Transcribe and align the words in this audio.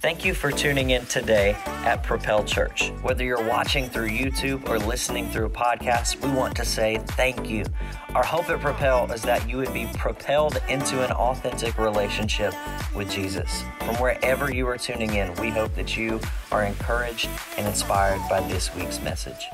Thank 0.00 0.24
you 0.24 0.32
for 0.32 0.50
tuning 0.50 0.90
in 0.90 1.04
today 1.04 1.54
at 1.66 2.02
Propel 2.02 2.42
Church. 2.42 2.88
Whether 3.02 3.22
you're 3.22 3.46
watching 3.46 3.86
through 3.86 4.08
YouTube 4.08 4.66
or 4.66 4.78
listening 4.78 5.28
through 5.28 5.44
a 5.44 5.50
podcast, 5.50 6.24
we 6.24 6.30
want 6.30 6.56
to 6.56 6.64
say 6.64 7.02
thank 7.08 7.50
you. 7.50 7.66
Our 8.14 8.24
hope 8.24 8.48
at 8.48 8.60
Propel 8.60 9.12
is 9.12 9.20
that 9.20 9.46
you 9.46 9.58
would 9.58 9.74
be 9.74 9.86
propelled 9.92 10.58
into 10.70 11.04
an 11.04 11.12
authentic 11.12 11.76
relationship 11.76 12.54
with 12.96 13.10
Jesus. 13.10 13.62
From 13.80 13.96
wherever 13.96 14.50
you 14.50 14.66
are 14.68 14.78
tuning 14.78 15.16
in, 15.16 15.34
we 15.34 15.50
hope 15.50 15.74
that 15.74 15.98
you 15.98 16.18
are 16.50 16.64
encouraged 16.64 17.28
and 17.58 17.66
inspired 17.66 18.26
by 18.30 18.40
this 18.48 18.74
week's 18.74 19.02
message. 19.02 19.48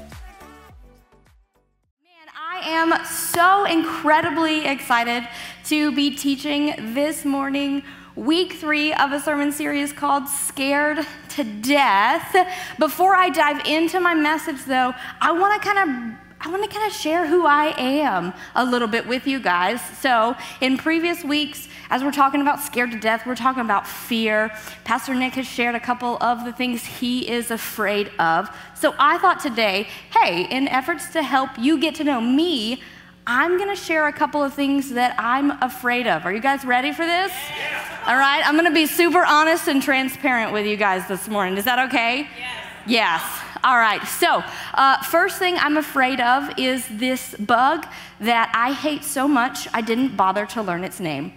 Man, 2.05 2.29
I 2.37 2.61
am 2.63 3.05
so 3.05 3.65
incredibly 3.65 4.65
excited 4.65 5.27
to 5.65 5.91
be 5.91 6.15
teaching 6.15 6.95
this 6.95 7.25
morning 7.25 7.83
week 8.17 8.55
three 8.55 8.95
of 8.95 9.13
a 9.13 9.21
sermon 9.21 9.53
series 9.53 9.93
called 9.93 10.27
Scared 10.27 11.07
to 11.29 11.45
Death. 11.45 12.35
Before 12.79 13.15
I 13.15 13.29
dive 13.29 13.67
into 13.67 14.01
my 14.01 14.15
message, 14.15 14.65
though, 14.65 14.95
I 15.21 15.33
want 15.33 15.63
to 15.63 15.69
kind 15.69 15.91
of 15.91 16.19
I 16.39 16.51
want 16.51 16.63
to 16.63 16.69
kind 16.69 16.87
of 16.87 16.97
share 16.97 17.27
who 17.27 17.47
I 17.47 17.75
am 17.79 18.33
a 18.55 18.65
little 18.65 18.89
bit 18.89 19.07
with 19.07 19.27
you 19.27 19.41
guys. 19.41 19.81
So, 19.99 20.37
in 20.61 20.77
previous 20.77 21.25
weeks, 21.25 21.67
as 21.89 22.05
we're 22.05 22.13
talking 22.13 22.41
about 22.41 22.61
scared 22.61 22.93
to 22.93 23.01
death, 23.01 23.27
we're 23.27 23.35
talking 23.35 23.63
about 23.63 23.87
fear. 23.87 24.53
Pastor 24.85 25.15
Nick 25.15 25.33
has 25.35 25.47
shared 25.47 25.75
a 25.75 25.81
couple 25.81 26.19
of 26.23 26.45
the 26.45 26.53
things 26.53 26.85
he 26.85 27.29
is 27.29 27.51
afraid 27.51 28.13
of. 28.19 28.55
So, 28.75 28.95
I 28.99 29.19
thought 29.19 29.41
today, 29.41 29.89
hey, 30.13 30.47
in 30.51 30.69
efforts 30.69 31.09
to 31.15 31.23
help 31.23 31.51
you 31.59 31.79
get 31.79 31.95
to 31.97 32.05
know 32.05 32.21
me, 32.21 32.83
I'm 33.29 33.57
going 33.59 33.71
to 33.71 33.77
share 33.77 34.07
a 34.07 34.13
couple 34.13 34.45
of 34.45 34.55
things 34.55 34.91
that 34.91 35.17
I'm 35.19 35.51
afraid 35.61 36.07
of. 36.07 36.25
Are 36.25 36.33
you 36.33 36.39
guys 36.41 36.65
ready 36.65 36.93
for 36.93 37.05
this? 37.05 37.33
Yeah. 37.59 38.05
All 38.07 38.17
right, 38.17 38.41
I'm 38.47 38.55
going 38.55 38.67
to 38.67 38.75
be 38.75 38.87
super 38.87 39.25
honest 39.25 39.67
and 39.67 39.83
transparent 39.83 40.53
with 40.53 40.65
you 40.65 40.77
guys 40.77 41.09
this 41.09 41.27
morning. 41.27 41.59
Is 41.59 41.65
that 41.65 41.89
okay? 41.89 42.29
Yes. 42.39 42.85
Yes. 42.87 43.41
All 43.65 43.79
right, 43.79 44.01
so 44.07 44.45
uh, 44.75 45.03
first 45.03 45.41
thing 45.41 45.57
I'm 45.59 45.77
afraid 45.77 46.21
of 46.21 46.57
is 46.57 46.87
this 46.89 47.35
bug 47.35 47.85
that 48.21 48.53
I 48.55 48.73
hate 48.73 49.03
so 49.03 49.27
much 49.27 49.67
I 49.75 49.81
didn't 49.81 50.17
bother 50.17 50.47
to 50.47 50.63
learn 50.63 50.85
its 50.85 51.01
name. 51.01 51.33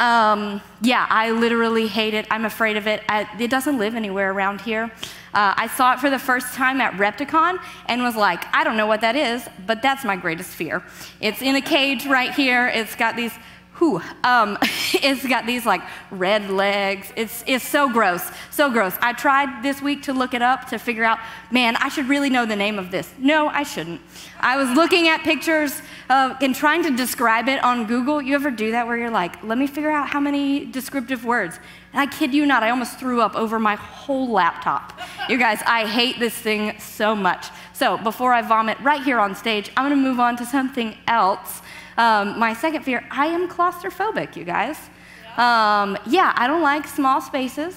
Um, 0.00 0.62
yeah, 0.80 1.06
I 1.10 1.30
literally 1.30 1.86
hate 1.86 2.14
it. 2.14 2.26
I'm 2.30 2.46
afraid 2.46 2.78
of 2.78 2.86
it. 2.86 3.02
I, 3.08 3.28
it 3.38 3.50
doesn't 3.50 3.78
live 3.78 3.94
anywhere 3.94 4.32
around 4.32 4.62
here. 4.62 4.90
Uh, 5.34 5.54
I 5.56 5.68
saw 5.68 5.92
it 5.92 6.00
for 6.00 6.08
the 6.08 6.18
first 6.18 6.54
time 6.54 6.80
at 6.80 6.94
Repticon 6.94 7.60
and 7.86 8.02
was 8.02 8.16
like, 8.16 8.42
I 8.54 8.64
don't 8.64 8.78
know 8.78 8.86
what 8.86 9.02
that 9.02 9.14
is, 9.14 9.46
but 9.66 9.82
that's 9.82 10.02
my 10.02 10.16
greatest 10.16 10.50
fear. 10.50 10.82
It's 11.20 11.42
in 11.42 11.54
a 11.54 11.60
cage 11.60 12.06
right 12.06 12.34
here. 12.34 12.66
It's 12.68 12.96
got 12.96 13.14
these 13.14 13.32
whew, 13.80 14.00
um, 14.24 14.58
it's 14.62 15.26
got 15.26 15.46
these 15.46 15.66
like 15.66 15.80
red 16.10 16.50
legs. 16.50 17.12
It's, 17.16 17.42
it's 17.46 17.66
so 17.66 17.90
gross, 17.90 18.30
so 18.50 18.70
gross. 18.70 18.94
I 19.00 19.14
tried 19.14 19.62
this 19.62 19.82
week 19.82 20.02
to 20.04 20.12
look 20.12 20.34
it 20.34 20.42
up 20.42 20.68
to 20.68 20.78
figure 20.78 21.02
out, 21.02 21.18
man, 21.50 21.76
I 21.76 21.88
should 21.88 22.08
really 22.08 22.30
know 22.30 22.46
the 22.46 22.56
name 22.56 22.78
of 22.78 22.90
this. 22.90 23.10
No, 23.18 23.48
I 23.48 23.64
shouldn't. 23.64 24.00
I 24.38 24.56
was 24.56 24.68
looking 24.76 25.08
at 25.08 25.22
pictures 25.22 25.80
uh, 26.08 26.36
and 26.40 26.54
trying 26.54 26.82
to 26.84 26.90
describe 26.90 27.48
it 27.48 27.62
on 27.64 27.86
Google. 27.86 28.20
You 28.20 28.34
ever 28.34 28.50
do 28.50 28.70
that 28.72 28.86
where 28.86 28.96
you're 28.96 29.10
like, 29.10 29.42
let 29.42 29.58
me 29.58 29.66
figure 29.66 29.90
out 29.90 30.08
how 30.08 30.20
many 30.20 30.66
descriptive 30.66 31.24
words? 31.24 31.58
And 31.92 32.00
I 32.00 32.06
kid 32.06 32.34
you 32.34 32.46
not, 32.46 32.62
I 32.62 32.70
almost 32.70 32.98
threw 32.98 33.20
up 33.20 33.34
over 33.34 33.58
my 33.58 33.74
whole 33.76 34.28
laptop. 34.28 34.98
you 35.28 35.38
guys, 35.38 35.60
I 35.66 35.86
hate 35.86 36.20
this 36.20 36.34
thing 36.34 36.78
so 36.78 37.16
much. 37.16 37.46
So 37.72 37.96
before 37.96 38.34
I 38.34 38.42
vomit 38.42 38.78
right 38.80 39.02
here 39.02 39.18
on 39.18 39.34
stage, 39.34 39.70
I'm 39.76 39.84
gonna 39.84 39.96
move 39.96 40.20
on 40.20 40.36
to 40.36 40.44
something 40.44 40.96
else. 41.06 41.62
Um, 41.96 42.38
my 42.38 42.54
second 42.54 42.82
fear, 42.82 43.04
I 43.10 43.26
am 43.26 43.48
claustrophobic, 43.48 44.36
you 44.36 44.44
guys. 44.44 44.78
Um, 45.36 45.96
yeah, 46.06 46.32
I 46.36 46.46
don't 46.46 46.62
like 46.62 46.86
small 46.86 47.20
spaces. 47.20 47.74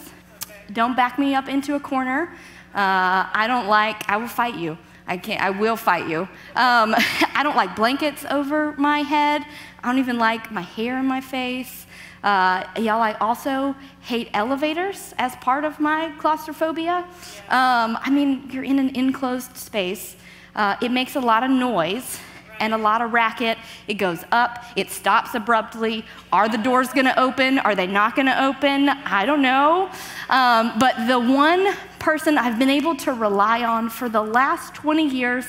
Don't 0.71 0.95
back 0.95 1.19
me 1.19 1.35
up 1.35 1.47
into 1.47 1.75
a 1.75 1.79
corner. 1.79 2.33
Uh, 2.73 3.29
I 3.31 3.45
don't 3.47 3.67
like, 3.67 4.09
I 4.09 4.17
will 4.17 4.27
fight 4.27 4.55
you. 4.55 4.77
I 5.07 5.17
can't, 5.17 5.41
I 5.41 5.49
will 5.49 5.75
fight 5.75 6.07
you. 6.07 6.21
Um, 6.55 6.95
I 7.35 7.41
don't 7.43 7.55
like 7.55 7.75
blankets 7.75 8.25
over 8.29 8.73
my 8.77 8.99
head. 8.99 9.45
I 9.83 9.87
don't 9.87 9.99
even 9.99 10.17
like 10.17 10.51
my 10.51 10.61
hair 10.61 10.97
in 10.97 11.05
my 11.05 11.21
face. 11.21 11.85
Uh, 12.23 12.63
y'all, 12.77 13.01
I 13.01 13.13
also 13.19 13.75
hate 13.99 14.29
elevators 14.33 15.13
as 15.17 15.35
part 15.37 15.65
of 15.65 15.79
my 15.79 16.13
claustrophobia. 16.19 17.05
Um, 17.49 17.97
I 18.01 18.09
mean, 18.09 18.49
you're 18.49 18.63
in 18.63 18.79
an 18.79 18.95
enclosed 18.95 19.57
space. 19.57 20.15
Uh, 20.55 20.77
it 20.81 20.89
makes 20.89 21.15
a 21.15 21.19
lot 21.19 21.43
of 21.43 21.51
noise 21.51 22.19
and 22.63 22.73
a 22.73 22.77
lot 22.77 23.01
of 23.01 23.11
racket. 23.11 23.57
It 23.87 23.95
goes 23.95 24.23
up, 24.31 24.63
it 24.77 24.89
stops 24.89 25.35
abruptly. 25.35 26.05
Are 26.31 26.47
the 26.47 26.57
doors 26.57 26.87
gonna 26.93 27.13
open? 27.17 27.59
Are 27.59 27.75
they 27.75 27.87
not 27.87 28.15
gonna 28.15 28.37
open? 28.39 28.87
I 28.89 29.25
don't 29.25 29.41
know. 29.41 29.91
Um, 30.29 30.79
but 30.79 31.07
the 31.07 31.19
one 31.19 31.73
person 31.99 32.37
I've 32.37 32.57
been 32.57 32.69
able 32.69 32.95
to 32.97 33.11
rely 33.11 33.63
on 33.63 33.89
for 33.89 34.07
the 34.07 34.21
last 34.21 34.73
20 34.75 35.07
years 35.07 35.45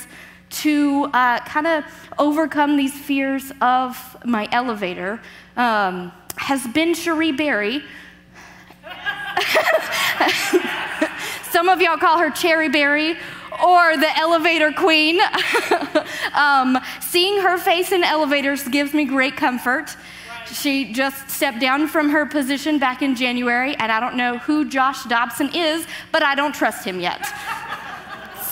to 0.51 1.09
uh, 1.13 1.39
kind 1.41 1.67
of 1.67 1.85
overcome 2.19 2.77
these 2.77 2.95
fears 2.95 3.53
of 3.61 4.17
my 4.25 4.49
elevator 4.51 5.21
um, 5.57 6.13
has 6.37 6.67
been 6.69 6.95
Cherie 6.95 7.33
Berry. 7.33 7.83
Some 11.51 11.69
of 11.69 11.81
y'all 11.81 11.97
call 11.97 12.19
her 12.19 12.31
Cherry 12.31 12.69
Berry 12.69 13.17
or 13.63 13.97
the 13.97 14.19
elevator 14.19 14.73
queen. 14.73 15.21
um, 16.35 16.79
seeing 17.01 17.41
her 17.43 17.59
face 17.59 17.93
in 17.93 18.05
elevators 18.05 18.67
gives 18.69 18.95
me 18.95 19.05
great 19.05 19.37
comfort. 19.37 19.97
She 20.53 20.93
just 20.93 21.31
stepped 21.31 21.61
down 21.61 21.89
from 21.89 22.11
her 22.11 22.27
position 22.27 22.79
back 22.79 23.03
in 23.03 23.17
January, 23.17 23.75
and 23.77 23.91
I 23.91 23.99
don't 23.99 24.17
know 24.17 24.39
who 24.39 24.65
Josh 24.65 25.05
Dobson 25.05 25.51
is, 25.55 25.87
but 26.13 26.23
I 26.23 26.35
don't 26.35 26.55
trust 26.55 26.85
him 26.85 27.01
yet. 27.01 27.21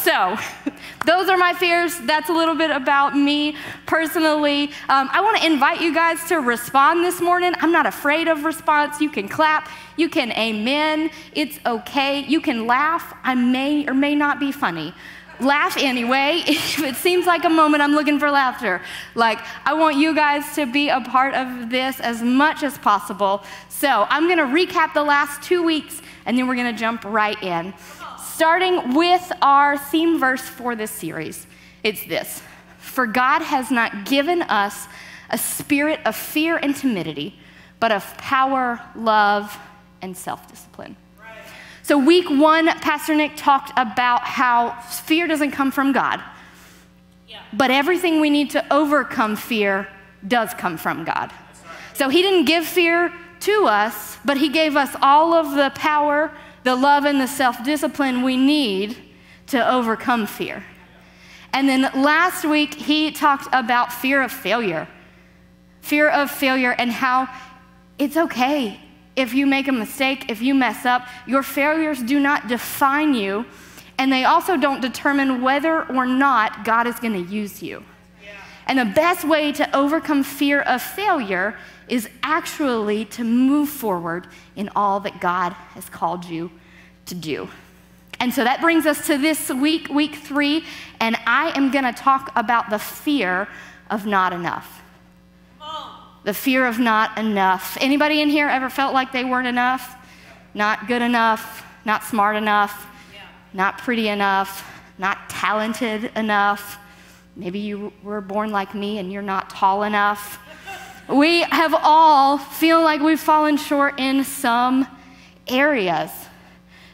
So, 0.02 0.36
those 1.06 1.28
are 1.28 1.36
my 1.36 1.54
fears. 1.54 1.98
That's 2.00 2.28
a 2.28 2.32
little 2.32 2.54
bit 2.54 2.70
about 2.70 3.16
me 3.16 3.56
personally. 3.86 4.64
Um, 4.88 5.08
I 5.12 5.20
want 5.20 5.38
to 5.38 5.46
invite 5.46 5.80
you 5.80 5.94
guys 5.94 6.24
to 6.28 6.36
respond 6.36 7.04
this 7.04 7.20
morning. 7.20 7.52
I'm 7.60 7.72
not 7.72 7.86
afraid 7.86 8.28
of 8.28 8.44
response. 8.44 9.00
You 9.00 9.10
can 9.10 9.28
clap, 9.28 9.68
you 9.96 10.08
can 10.08 10.32
amen. 10.32 11.10
It's 11.34 11.58
okay. 11.64 12.20
You 12.20 12.40
can 12.40 12.66
laugh. 12.66 13.14
I 13.22 13.34
may 13.34 13.86
or 13.86 13.94
may 13.94 14.14
not 14.14 14.40
be 14.40 14.52
funny. 14.52 14.92
Laugh 15.40 15.76
anyway. 15.76 16.42
If 16.46 16.80
it 16.80 16.96
seems 16.96 17.26
like 17.26 17.44
a 17.44 17.50
moment, 17.50 17.82
I'm 17.82 17.92
looking 17.92 18.18
for 18.18 18.30
laughter. 18.30 18.82
Like, 19.14 19.38
I 19.64 19.74
want 19.74 19.96
you 19.96 20.14
guys 20.14 20.54
to 20.56 20.66
be 20.66 20.88
a 20.88 21.00
part 21.00 21.34
of 21.34 21.70
this 21.70 22.00
as 22.00 22.22
much 22.22 22.62
as 22.62 22.78
possible. 22.78 23.44
So, 23.68 24.06
I'm 24.08 24.24
going 24.26 24.38
to 24.38 24.44
recap 24.44 24.94
the 24.94 25.02
last 25.02 25.42
two 25.42 25.62
weeks 25.62 26.02
and 26.24 26.38
then 26.38 26.46
we're 26.46 26.54
going 26.54 26.72
to 26.72 26.78
jump 26.78 27.04
right 27.04 27.40
in 27.42 27.74
starting 28.42 28.94
with 28.94 29.32
our 29.40 29.78
theme 29.78 30.18
verse 30.18 30.42
for 30.42 30.74
this 30.74 30.90
series. 30.90 31.46
It's 31.84 32.04
this 32.06 32.42
For 32.76 33.06
God 33.06 33.40
has 33.40 33.70
not 33.70 34.04
given 34.04 34.42
us 34.42 34.88
a 35.30 35.38
spirit 35.38 36.00
of 36.04 36.16
fear 36.16 36.56
and 36.56 36.74
timidity, 36.74 37.38
but 37.78 37.92
of 37.92 38.02
power, 38.18 38.80
love, 38.96 39.56
and 40.02 40.16
self 40.16 40.48
discipline. 40.48 40.96
So, 41.84 41.96
week 41.96 42.28
one, 42.28 42.66
Pastor 42.80 43.14
Nick 43.14 43.36
talked 43.36 43.70
about 43.76 44.22
how 44.22 44.72
fear 44.80 45.28
doesn't 45.28 45.52
come 45.52 45.70
from 45.70 45.92
God, 45.92 46.20
yeah. 47.28 47.42
but 47.52 47.70
everything 47.70 48.20
we 48.20 48.28
need 48.28 48.50
to 48.50 48.74
overcome 48.74 49.36
fear 49.36 49.86
does 50.26 50.52
come 50.54 50.76
from 50.78 51.04
God. 51.04 51.30
So, 51.94 52.08
He 52.08 52.22
didn't 52.22 52.46
give 52.46 52.66
fear 52.66 53.12
to 53.38 53.66
us, 53.66 54.18
but 54.24 54.36
He 54.36 54.48
gave 54.48 54.74
us 54.74 54.90
all 55.00 55.32
of 55.32 55.54
the 55.54 55.70
power, 55.76 56.32
the 56.64 56.76
love 56.76 57.04
and 57.04 57.20
the 57.20 57.26
self 57.26 57.62
discipline 57.64 58.22
we 58.22 58.36
need 58.36 58.96
to 59.48 59.70
overcome 59.70 60.26
fear. 60.26 60.64
And 61.52 61.68
then 61.68 61.82
last 61.94 62.44
week, 62.44 62.74
he 62.74 63.10
talked 63.10 63.48
about 63.52 63.92
fear 63.92 64.22
of 64.22 64.32
failure. 64.32 64.88
Fear 65.80 66.08
of 66.08 66.30
failure 66.30 66.74
and 66.78 66.90
how 66.90 67.28
it's 67.98 68.16
okay 68.16 68.80
if 69.16 69.34
you 69.34 69.46
make 69.46 69.68
a 69.68 69.72
mistake, 69.72 70.30
if 70.30 70.40
you 70.40 70.54
mess 70.54 70.86
up. 70.86 71.06
Your 71.26 71.42
failures 71.42 72.02
do 72.02 72.18
not 72.18 72.48
define 72.48 73.14
you, 73.14 73.44
and 73.98 74.10
they 74.10 74.24
also 74.24 74.56
don't 74.56 74.80
determine 74.80 75.42
whether 75.42 75.86
or 75.88 76.06
not 76.06 76.64
God 76.64 76.86
is 76.86 76.98
going 76.98 77.12
to 77.12 77.32
use 77.32 77.62
you. 77.62 77.84
And 78.66 78.78
the 78.78 78.84
best 78.84 79.24
way 79.24 79.52
to 79.52 79.76
overcome 79.76 80.22
fear 80.22 80.60
of 80.62 80.82
failure 80.82 81.56
is 81.88 82.08
actually 82.22 83.04
to 83.06 83.24
move 83.24 83.68
forward 83.68 84.26
in 84.56 84.70
all 84.74 85.00
that 85.00 85.20
God 85.20 85.52
has 85.74 85.88
called 85.88 86.24
you 86.24 86.50
to 87.06 87.14
do. 87.14 87.48
And 88.20 88.32
so 88.32 88.44
that 88.44 88.60
brings 88.60 88.86
us 88.86 89.06
to 89.08 89.18
this 89.18 89.50
week, 89.50 89.88
week 89.88 90.14
three, 90.14 90.64
and 91.00 91.16
I 91.26 91.50
am 91.56 91.72
going 91.72 91.84
to 91.84 91.92
talk 91.92 92.30
about 92.36 92.70
the 92.70 92.78
fear 92.78 93.48
of 93.90 94.06
not 94.06 94.32
enough. 94.32 94.80
The 96.24 96.32
fear 96.32 96.66
of 96.66 96.78
not 96.78 97.18
enough. 97.18 97.76
Anybody 97.80 98.20
in 98.20 98.30
here 98.30 98.46
ever 98.46 98.70
felt 98.70 98.94
like 98.94 99.10
they 99.10 99.24
weren't 99.24 99.48
enough? 99.48 99.96
Not 100.54 100.86
good 100.86 101.02
enough, 101.02 101.66
not 101.84 102.04
smart 102.04 102.36
enough, 102.36 102.86
not 103.52 103.78
pretty 103.78 104.06
enough, 104.06 104.70
not 104.98 105.28
talented 105.28 106.12
enough. 106.14 106.78
Maybe 107.34 107.58
you 107.58 107.92
were 108.02 108.20
born 108.20 108.50
like 108.52 108.74
me 108.74 108.98
and 108.98 109.10
you're 109.10 109.22
not 109.22 109.48
tall 109.48 109.84
enough. 109.84 110.38
We 111.08 111.42
have 111.42 111.74
all 111.74 112.38
feel 112.38 112.82
like 112.82 113.00
we've 113.00 113.20
fallen 113.20 113.56
short 113.56 113.98
in 113.98 114.24
some 114.24 114.86
areas. 115.48 116.10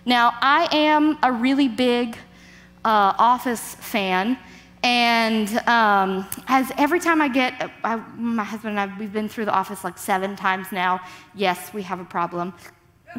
Now, 0.05 0.35
I 0.41 0.69
am 0.73 1.19
a 1.23 1.33
really 1.33 1.69
big 1.69 2.17
uh, 2.85 3.13
Office 3.19 3.75
fan, 3.75 4.39
and 4.83 5.49
um, 5.69 6.27
as 6.47 6.73
every 6.79 7.01
time 7.01 7.21
I 7.21 7.29
get, 7.29 7.71
I, 7.85 7.97
my 8.17 8.45
husband 8.45 8.79
and 8.79 8.91
I, 8.91 8.99
we've 8.99 9.13
been 9.13 9.29
through 9.29 9.45
the 9.47 9.53
office 9.53 9.85
like 9.85 9.99
seven 9.99 10.37
times 10.37 10.73
now. 10.73 11.01
Yes, 11.35 11.75
we 11.75 11.83
have 11.83 12.01
a 12.01 12.05
problem. 12.05 12.55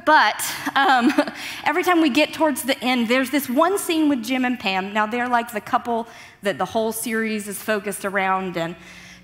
But 0.06 0.44
um, 0.75 1.12
every 1.63 1.84
time 1.84 2.01
we 2.01 2.10
get 2.10 2.34
towards 2.34 2.63
the 2.63 2.78
end, 2.84 3.07
there's 3.07 3.30
this 3.30 3.50
one 3.50 3.78
scene 3.78 4.10
with 4.10 4.24
Jim 4.24 4.46
and 4.46 4.60
Pam. 4.60 4.94
Now, 4.94 5.06
they're 5.06 5.30
like 5.30 5.51
the 5.51 5.62
couple 5.62 6.07
that 6.42 6.57
the 6.57 6.66
whole 6.66 6.92
series 6.92 7.48
is 7.48 7.62
focused 7.62 8.06
around. 8.06 8.57
And 8.57 8.75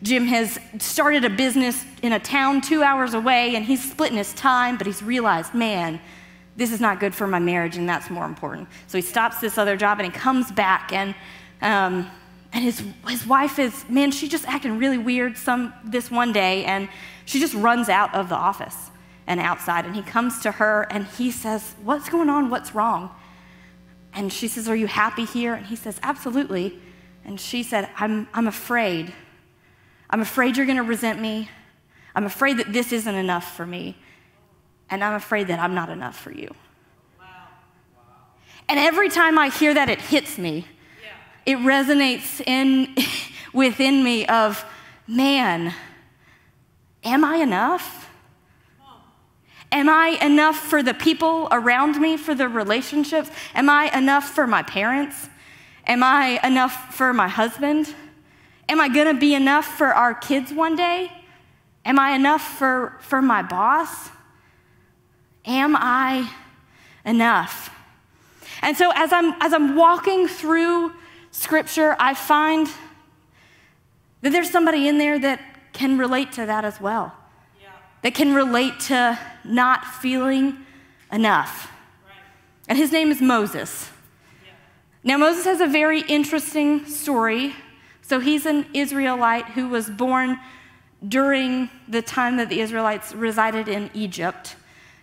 Jim 0.01 0.25
has 0.27 0.59
started 0.79 1.25
a 1.25 1.29
business 1.29 1.85
in 2.01 2.13
a 2.13 2.19
town 2.19 2.61
two 2.61 2.83
hours 2.83 3.13
away, 3.13 3.55
and 3.55 3.65
he's 3.65 3.89
splitting 3.89 4.17
his 4.17 4.33
time, 4.33 4.77
but 4.77 4.87
he's 4.87 5.01
realized, 5.01 5.53
man, 5.53 5.99
this 6.57 6.71
is 6.71 6.79
not 6.79 6.99
good 6.99 7.13
for 7.13 7.27
my 7.27 7.39
marriage, 7.39 7.77
and 7.77 7.87
that's 7.87 8.09
more 8.09 8.25
important. 8.25 8.67
So 8.87 8.97
he 8.97 9.01
stops 9.01 9.39
this 9.39 9.57
other 9.57 9.75
job 9.75 9.99
and 9.99 10.11
he 10.11 10.17
comes 10.17 10.51
back, 10.51 10.93
and 10.93 11.15
um, 11.61 12.09
and 12.55 12.63
his, 12.63 12.81
his 13.09 13.27
wife 13.27 13.59
is, 13.59 13.83
man, 13.89 14.11
she's 14.11 14.29
just 14.29 14.47
acting 14.47 14.77
really 14.77 14.97
weird 14.97 15.37
some, 15.37 15.73
this 15.83 16.09
one 16.09 16.31
day, 16.31 16.63
and 16.63 16.87
she 17.25 17.37
just 17.37 17.53
runs 17.53 17.89
out 17.89 18.15
of 18.15 18.29
the 18.29 18.35
office 18.35 18.91
and 19.27 19.39
outside. 19.39 19.85
And 19.85 19.95
he 19.95 20.01
comes 20.01 20.39
to 20.41 20.51
her 20.51 20.83
and 20.89 21.05
he 21.05 21.31
says, 21.31 21.75
What's 21.83 22.09
going 22.09 22.29
on? 22.29 22.49
What's 22.49 22.73
wrong? 22.75 23.09
And 24.13 24.31
she 24.31 24.47
says, 24.47 24.67
Are 24.69 24.75
you 24.75 24.87
happy 24.87 25.25
here? 25.25 25.53
And 25.55 25.65
he 25.65 25.75
says, 25.75 25.99
Absolutely. 26.03 26.79
And 27.23 27.39
she 27.39 27.63
said, 27.63 27.89
I'm, 27.97 28.27
I'm 28.33 28.47
afraid. 28.47 29.13
I'm 30.09 30.21
afraid 30.21 30.57
you're 30.57 30.67
going 30.67 30.77
to 30.77 30.83
resent 30.83 31.19
me. 31.19 31.49
I'm 32.13 32.25
afraid 32.25 32.57
that 32.57 32.71
this 32.71 32.93
isn't 32.93 33.15
enough 33.15 33.55
for 33.55 33.65
me. 33.65 33.97
And 34.89 35.03
I'm 35.03 35.15
afraid 35.15 35.47
that 35.47 35.59
I'm 35.59 35.73
not 35.73 35.89
enough 35.89 36.15
for 36.17 36.31
you. 36.31 36.53
Wow. 37.19 37.25
And 38.69 38.79
every 38.79 39.09
time 39.09 39.39
I 39.39 39.49
hear 39.49 39.73
that, 39.73 39.89
it 39.89 39.99
hits 39.99 40.37
me 40.37 40.67
Yeah. 41.03 41.53
it 41.53 41.57
resonates 41.57 42.39
in 42.45 42.95
within 43.53 44.03
me 44.03 44.27
of, 44.27 44.63
man, 45.07 45.73
am 47.03 47.25
I 47.25 47.37
enough? 47.37 48.04
Am 49.75 49.89
I 49.89 50.17
enough 50.21 50.55
for 50.55 50.81
the 50.81 50.93
people 50.93 51.49
around 51.51 51.99
me, 51.99 52.15
for 52.15 52.33
the 52.33 52.47
relationships? 52.47 53.29
Am 53.53 53.69
I 53.69 53.93
enough 53.93 54.23
for 54.23 54.47
my 54.47 54.63
parents? 54.63 55.27
Am 55.85 56.01
I 56.01 56.39
enough 56.45 56.95
for 56.95 57.11
my 57.11 57.27
husband? 57.27 57.93
Am 58.69 58.79
I 58.79 58.87
gonna 58.87 59.13
be 59.13 59.35
enough 59.35 59.65
for 59.65 59.87
our 59.87 60.13
kids 60.13 60.53
one 60.53 60.77
day? 60.77 61.11
Am 61.83 61.99
I 61.99 62.11
enough 62.11 62.41
for, 62.41 62.97
for 63.01 63.21
my 63.21 63.41
boss? 63.41 64.11
Am 65.43 65.75
I 65.75 66.31
enough? 67.05 67.69
And 68.61 68.77
so 68.77 68.93
as 68.95 69.11
I'm 69.11 69.33
as 69.41 69.51
I'm 69.51 69.75
walking 69.75 70.29
through 70.29 70.93
scripture, 71.31 71.97
I 71.99 72.13
find 72.13 72.69
that 74.21 74.29
there's 74.29 74.49
somebody 74.49 74.87
in 74.87 74.99
there 74.99 75.19
that 75.19 75.41
can 75.73 75.97
relate 75.97 76.31
to 76.31 76.45
that 76.45 76.63
as 76.63 76.79
well. 76.79 77.13
That 78.05 78.13
can 78.13 78.35
relate 78.35 78.79
to 78.81 79.17
not 79.43 79.83
feeling 79.83 80.57
enough. 81.11 81.71
And 82.67 82.77
his 82.77 82.91
name 82.91 83.09
is 83.09 83.19
Moses. 83.19 83.89
Now, 85.03 85.17
Moses 85.17 85.45
has 85.45 85.59
a 85.59 85.65
very 85.65 86.01
interesting 86.01 86.85
story. 86.85 87.55
So, 88.03 88.19
he's 88.19 88.45
an 88.45 88.67
Israelite 88.75 89.45
who 89.45 89.69
was 89.69 89.89
born 89.89 90.37
during 91.07 91.71
the 91.87 92.03
time 92.03 92.37
that 92.37 92.49
the 92.49 92.59
Israelites 92.59 93.11
resided 93.15 93.67
in 93.67 93.89
Egypt. 93.95 94.55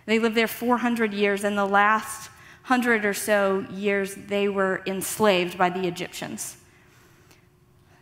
They 0.05 0.17
lived 0.17 0.35
there 0.35 0.47
400 0.47 1.13
years, 1.13 1.43
and 1.43 1.57
the 1.57 1.65
last 1.65 2.29
hundred 2.61 3.03
or 3.03 3.13
so 3.13 3.65
years, 3.69 4.15
they 4.15 4.47
were 4.47 4.81
enslaved 4.87 5.57
by 5.57 5.69
the 5.69 5.89
Egyptians 5.89 6.55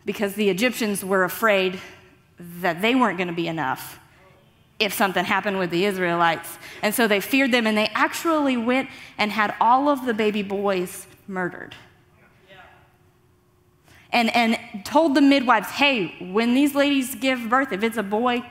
because 0.04 0.34
the 0.34 0.48
Egyptians 0.48 1.04
were 1.04 1.24
afraid 1.24 1.80
that 2.38 2.80
they 2.80 2.94
weren't 2.94 3.18
going 3.18 3.26
to 3.26 3.34
be 3.34 3.48
enough 3.48 3.98
if 4.84 4.92
something 4.92 5.24
happened 5.24 5.58
with 5.58 5.70
the 5.70 5.84
Israelites. 5.84 6.58
And 6.82 6.94
so 6.94 7.06
they 7.06 7.20
feared 7.20 7.52
them, 7.52 7.66
and 7.66 7.76
they 7.76 7.90
actually 7.94 8.56
went 8.56 8.88
and 9.18 9.30
had 9.30 9.54
all 9.60 9.88
of 9.88 10.06
the 10.06 10.14
baby 10.14 10.42
boys 10.42 11.06
murdered. 11.26 11.74
And, 14.10 14.34
and 14.36 14.58
told 14.84 15.14
the 15.14 15.22
midwives, 15.22 15.68
hey, 15.70 16.14
when 16.32 16.54
these 16.54 16.74
ladies 16.74 17.14
give 17.14 17.48
birth, 17.48 17.72
if 17.72 17.82
it's 17.82 17.96
a 17.96 18.02
boy, 18.02 18.42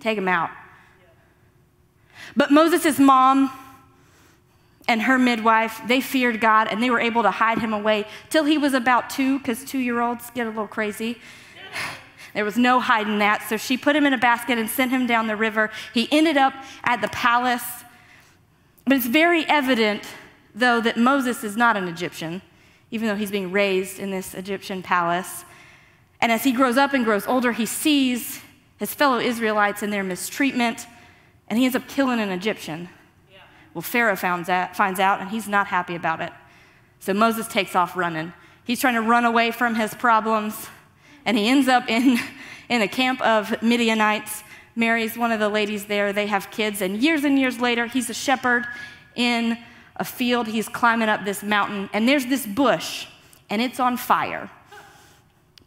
take 0.00 0.18
him 0.18 0.26
out. 0.26 0.50
But 2.34 2.50
Moses' 2.50 2.98
mom 2.98 3.52
and 4.88 5.02
her 5.02 5.18
midwife, 5.18 5.80
they 5.86 6.00
feared 6.00 6.40
God 6.40 6.66
and 6.68 6.82
they 6.82 6.90
were 6.90 6.98
able 6.98 7.22
to 7.22 7.30
hide 7.30 7.58
him 7.58 7.72
away 7.72 8.06
till 8.28 8.44
he 8.44 8.58
was 8.58 8.74
about 8.74 9.08
two, 9.08 9.38
because 9.38 9.64
two 9.64 9.78
year 9.78 10.00
olds 10.00 10.30
get 10.30 10.46
a 10.46 10.50
little 10.50 10.66
crazy. 10.66 11.18
There 12.34 12.44
was 12.44 12.56
no 12.56 12.80
hiding 12.80 13.18
that. 13.18 13.46
So 13.48 13.56
she 13.56 13.76
put 13.76 13.96
him 13.96 14.06
in 14.06 14.12
a 14.12 14.18
basket 14.18 14.58
and 14.58 14.68
sent 14.68 14.90
him 14.90 15.06
down 15.06 15.26
the 15.26 15.36
river. 15.36 15.70
He 15.92 16.08
ended 16.12 16.36
up 16.36 16.54
at 16.84 17.00
the 17.00 17.08
palace. 17.08 17.64
But 18.84 18.96
it's 18.96 19.06
very 19.06 19.44
evident, 19.46 20.04
though, 20.54 20.80
that 20.80 20.96
Moses 20.96 21.44
is 21.44 21.56
not 21.56 21.76
an 21.76 21.88
Egyptian, 21.88 22.42
even 22.90 23.08
though 23.08 23.14
he's 23.14 23.30
being 23.30 23.52
raised 23.52 23.98
in 23.98 24.10
this 24.10 24.34
Egyptian 24.34 24.82
palace. 24.82 25.44
And 26.20 26.30
as 26.30 26.44
he 26.44 26.52
grows 26.52 26.76
up 26.76 26.92
and 26.92 27.04
grows 27.04 27.26
older, 27.26 27.52
he 27.52 27.66
sees 27.66 28.40
his 28.78 28.94
fellow 28.94 29.18
Israelites 29.18 29.82
and 29.82 29.92
their 29.92 30.02
mistreatment, 30.02 30.86
and 31.48 31.58
he 31.58 31.64
ends 31.64 31.76
up 31.76 31.86
killing 31.88 32.20
an 32.20 32.30
Egyptian. 32.30 32.88
Well, 33.74 33.82
Pharaoh 33.82 34.16
finds 34.16 34.48
out, 34.48 34.76
finds 34.76 34.98
out 34.98 35.20
and 35.20 35.30
he's 35.30 35.48
not 35.48 35.68
happy 35.68 35.94
about 35.94 36.20
it. 36.20 36.32
So 36.98 37.14
Moses 37.14 37.46
takes 37.46 37.76
off 37.76 37.96
running. 37.96 38.32
He's 38.64 38.80
trying 38.80 38.94
to 38.94 39.02
run 39.02 39.24
away 39.24 39.50
from 39.50 39.74
his 39.74 39.94
problems, 39.94 40.68
and 41.24 41.36
he 41.36 41.48
ends 41.48 41.68
up 41.68 41.88
in, 41.88 42.18
in 42.68 42.82
a 42.82 42.88
camp 42.88 43.20
of 43.20 43.62
Midianites, 43.62 44.42
marries 44.76 45.16
one 45.16 45.32
of 45.32 45.40
the 45.40 45.48
ladies 45.48 45.86
there. 45.86 46.12
They 46.12 46.26
have 46.26 46.50
kids, 46.50 46.80
and 46.80 46.96
years 46.98 47.24
and 47.24 47.38
years 47.38 47.60
later, 47.60 47.86
he's 47.86 48.10
a 48.10 48.14
shepherd 48.14 48.66
in 49.14 49.58
a 49.96 50.04
field. 50.04 50.46
He's 50.46 50.68
climbing 50.68 51.08
up 51.08 51.24
this 51.24 51.42
mountain, 51.42 51.90
and 51.92 52.08
there's 52.08 52.26
this 52.26 52.46
bush, 52.46 53.06
and 53.48 53.60
it's 53.60 53.80
on 53.80 53.96
fire. 53.96 54.50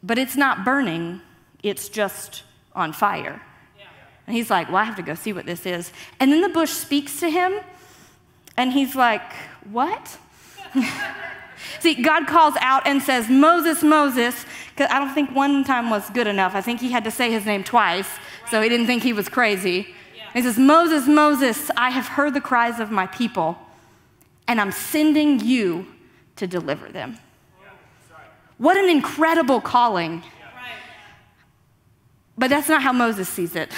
But 0.02 0.18
it's 0.18 0.36
not 0.36 0.66
burning, 0.66 1.22
it's 1.62 1.88
just 1.90 2.44
on 2.76 2.92
fire. 2.94 3.42
And 4.28 4.36
he's 4.36 4.50
like, 4.50 4.68
Well, 4.68 4.78
I 4.78 4.84
have 4.84 4.96
to 4.98 5.02
go 5.02 5.16
see 5.16 5.34
what 5.34 5.46
this 5.46 5.66
is. 5.66 5.92
And 6.20 6.32
then 6.32 6.42
the 6.42 6.50
bush 6.50 6.72
speaks 6.72 7.20
to 7.20 7.30
him 7.30 7.60
and 8.58 8.72
he's 8.72 8.96
like, 8.96 9.34
What? 9.70 10.18
See, 11.80 11.96
God 11.96 12.28
calls 12.28 12.56
out 12.60 12.86
and 12.86 13.02
says, 13.02 13.30
Moses, 13.30 13.84
Moses, 13.84 14.46
because 14.70 14.90
I 14.92 15.00
don't 15.00 15.14
think 15.14 15.32
one 15.36 15.64
time 15.64 15.90
was 15.90 16.10
good 16.10 16.28
enough. 16.28 16.56
I 16.56 16.62
think 16.62 16.80
he 16.80 16.92
had 16.92 17.04
to 17.04 17.12
say 17.12 17.32
his 17.32 17.46
name 17.46 17.64
twice, 17.64 18.10
so 18.50 18.62
he 18.62 18.70
didn't 18.70 18.88
think 18.88 19.04
he 19.04 19.14
was 19.14 19.30
crazy. 19.30 19.88
Yeah. 20.16 20.32
He 20.34 20.42
says, 20.42 20.58
Moses, 20.58 21.08
Moses, 21.08 21.70
I 21.78 21.90
have 21.90 22.08
heard 22.08 22.34
the 22.34 22.42
cries 22.42 22.80
of 22.80 22.92
my 22.92 23.08
people, 23.08 23.58
and 24.48 24.60
I'm 24.60 24.72
sending 24.72 25.40
you 25.40 25.88
to 26.36 26.48
deliver 26.48 26.90
them. 26.90 27.18
Yeah. 27.62 27.70
What 28.58 28.78
an 28.78 28.90
incredible 28.90 29.62
calling. 29.62 30.24
Yeah. 30.24 30.50
But 32.38 32.50
that's 32.50 32.68
not 32.68 32.82
how 32.82 32.92
Moses 32.92 33.30
sees 33.30 33.56
it. 33.56 33.72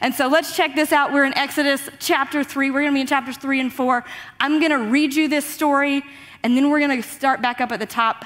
And 0.00 0.14
so 0.14 0.28
let's 0.28 0.56
check 0.56 0.74
this 0.74 0.92
out. 0.92 1.12
We're 1.12 1.24
in 1.24 1.36
Exodus 1.36 1.88
chapter 1.98 2.44
3. 2.44 2.70
We're 2.70 2.80
going 2.80 2.92
to 2.92 2.94
be 2.94 3.00
in 3.00 3.06
chapters 3.06 3.36
3 3.36 3.60
and 3.60 3.72
4. 3.72 4.04
I'm 4.40 4.58
going 4.58 4.70
to 4.70 4.90
read 4.90 5.14
you 5.14 5.28
this 5.28 5.44
story, 5.44 6.02
and 6.42 6.56
then 6.56 6.70
we're 6.70 6.80
going 6.80 7.02
to 7.02 7.08
start 7.08 7.42
back 7.42 7.60
up 7.60 7.72
at 7.72 7.80
the 7.80 7.86
top, 7.86 8.24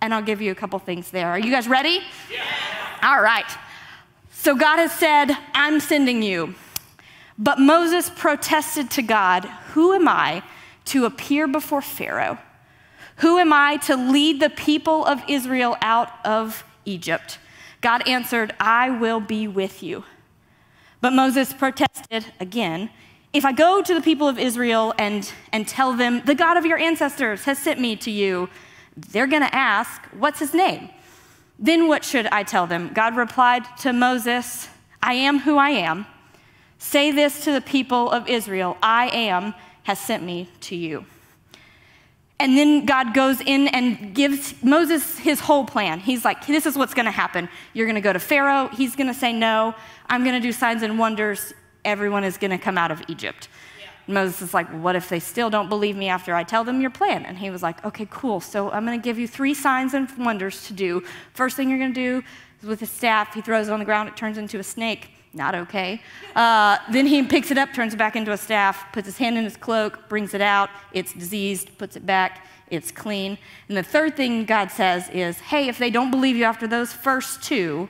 and 0.00 0.14
I'll 0.14 0.22
give 0.22 0.40
you 0.40 0.52
a 0.52 0.54
couple 0.54 0.78
things 0.78 1.10
there. 1.10 1.28
Are 1.28 1.38
you 1.38 1.50
guys 1.50 1.68
ready? 1.68 2.00
Yeah. 2.30 2.42
All 3.02 3.20
right. 3.20 3.50
So 4.30 4.54
God 4.54 4.76
has 4.78 4.92
said, 4.92 5.36
I'm 5.54 5.80
sending 5.80 6.22
you. 6.22 6.54
But 7.38 7.58
Moses 7.58 8.10
protested 8.10 8.90
to 8.92 9.02
God, 9.02 9.44
Who 9.72 9.92
am 9.92 10.06
I 10.06 10.42
to 10.86 11.04
appear 11.04 11.48
before 11.48 11.82
Pharaoh? 11.82 12.38
Who 13.16 13.38
am 13.38 13.52
I 13.52 13.76
to 13.78 13.96
lead 13.96 14.40
the 14.40 14.50
people 14.50 15.04
of 15.04 15.22
Israel 15.28 15.76
out 15.80 16.10
of 16.24 16.64
Egypt? 16.84 17.38
God 17.80 18.06
answered, 18.08 18.54
I 18.58 18.90
will 18.90 19.20
be 19.20 19.46
with 19.46 19.82
you. 19.82 20.04
But 21.04 21.12
Moses 21.12 21.52
protested 21.52 22.24
again. 22.40 22.88
If 23.34 23.44
I 23.44 23.52
go 23.52 23.82
to 23.82 23.94
the 23.94 24.00
people 24.00 24.26
of 24.26 24.38
Israel 24.38 24.94
and, 24.98 25.30
and 25.52 25.68
tell 25.68 25.92
them, 25.92 26.22
the 26.24 26.34
God 26.34 26.56
of 26.56 26.64
your 26.64 26.78
ancestors 26.78 27.44
has 27.44 27.58
sent 27.58 27.78
me 27.78 27.94
to 27.96 28.10
you, 28.10 28.48
they're 28.96 29.26
going 29.26 29.42
to 29.42 29.54
ask, 29.54 30.00
What's 30.12 30.38
his 30.38 30.54
name? 30.54 30.88
Then 31.58 31.88
what 31.88 32.06
should 32.06 32.24
I 32.28 32.42
tell 32.42 32.66
them? 32.66 32.90
God 32.94 33.16
replied 33.16 33.64
to 33.80 33.92
Moses, 33.92 34.70
I 35.02 35.12
am 35.12 35.40
who 35.40 35.58
I 35.58 35.72
am. 35.72 36.06
Say 36.78 37.12
this 37.12 37.44
to 37.44 37.52
the 37.52 37.60
people 37.60 38.10
of 38.10 38.26
Israel 38.26 38.78
I 38.82 39.10
am 39.10 39.52
has 39.82 39.98
sent 39.98 40.22
me 40.22 40.48
to 40.62 40.74
you. 40.74 41.04
And 42.40 42.58
then 42.58 42.84
God 42.84 43.14
goes 43.14 43.40
in 43.40 43.68
and 43.68 44.14
gives 44.14 44.60
Moses 44.62 45.18
his 45.18 45.40
whole 45.40 45.64
plan. 45.64 46.00
He's 46.00 46.24
like, 46.24 46.46
This 46.46 46.66
is 46.66 46.76
what's 46.76 46.94
going 46.94 47.06
to 47.06 47.12
happen. 47.12 47.48
You're 47.72 47.86
going 47.86 47.94
to 47.94 48.00
go 48.00 48.12
to 48.12 48.18
Pharaoh. 48.18 48.68
He's 48.68 48.96
going 48.96 49.06
to 49.06 49.14
say 49.14 49.32
no. 49.32 49.74
I'm 50.08 50.24
going 50.24 50.34
to 50.34 50.40
do 50.40 50.52
signs 50.52 50.82
and 50.82 50.98
wonders. 50.98 51.52
Everyone 51.84 52.24
is 52.24 52.36
going 52.36 52.50
to 52.50 52.58
come 52.58 52.76
out 52.76 52.90
of 52.90 53.02
Egypt. 53.08 53.48
Yeah. 53.80 54.12
Moses 54.12 54.42
is 54.42 54.54
like, 54.54 54.68
What 54.68 54.96
if 54.96 55.08
they 55.08 55.20
still 55.20 55.48
don't 55.48 55.68
believe 55.68 55.96
me 55.96 56.08
after 56.08 56.34
I 56.34 56.42
tell 56.42 56.64
them 56.64 56.80
your 56.80 56.90
plan? 56.90 57.24
And 57.24 57.38
he 57.38 57.50
was 57.50 57.62
like, 57.62 57.84
Okay, 57.84 58.08
cool. 58.10 58.40
So 58.40 58.68
I'm 58.70 58.84
going 58.84 59.00
to 59.00 59.04
give 59.04 59.18
you 59.18 59.28
three 59.28 59.54
signs 59.54 59.94
and 59.94 60.10
wonders 60.18 60.66
to 60.66 60.72
do. 60.72 61.04
First 61.34 61.56
thing 61.56 61.68
you're 61.68 61.78
going 61.78 61.94
to 61.94 62.20
do 62.20 62.26
is 62.62 62.68
with 62.68 62.82
a 62.82 62.86
staff, 62.86 63.32
he 63.32 63.42
throws 63.42 63.68
it 63.68 63.72
on 63.72 63.78
the 63.78 63.84
ground, 63.84 64.08
it 64.08 64.16
turns 64.16 64.38
into 64.38 64.58
a 64.58 64.64
snake. 64.64 65.13
Not 65.34 65.54
okay. 65.54 66.00
Uh, 66.34 66.78
then 66.90 67.06
he 67.06 67.22
picks 67.24 67.50
it 67.50 67.58
up, 67.58 67.72
turns 67.72 67.94
it 67.94 67.96
back 67.96 68.16
into 68.16 68.32
a 68.32 68.36
staff, 68.36 68.92
puts 68.92 69.06
his 69.06 69.18
hand 69.18 69.36
in 69.36 69.44
his 69.44 69.56
cloak, 69.56 70.08
brings 70.08 70.32
it 70.32 70.40
out. 70.40 70.70
It's 70.92 71.12
diseased, 71.12 71.76
puts 71.76 71.96
it 71.96 72.06
back, 72.06 72.46
it's 72.70 72.90
clean. 72.90 73.36
And 73.68 73.76
the 73.76 73.82
third 73.82 74.16
thing 74.16 74.44
God 74.44 74.70
says 74.70 75.08
is, 75.10 75.40
Hey, 75.40 75.68
if 75.68 75.78
they 75.78 75.90
don't 75.90 76.10
believe 76.10 76.36
you 76.36 76.44
after 76.44 76.66
those 76.66 76.92
first 76.92 77.42
two, 77.42 77.88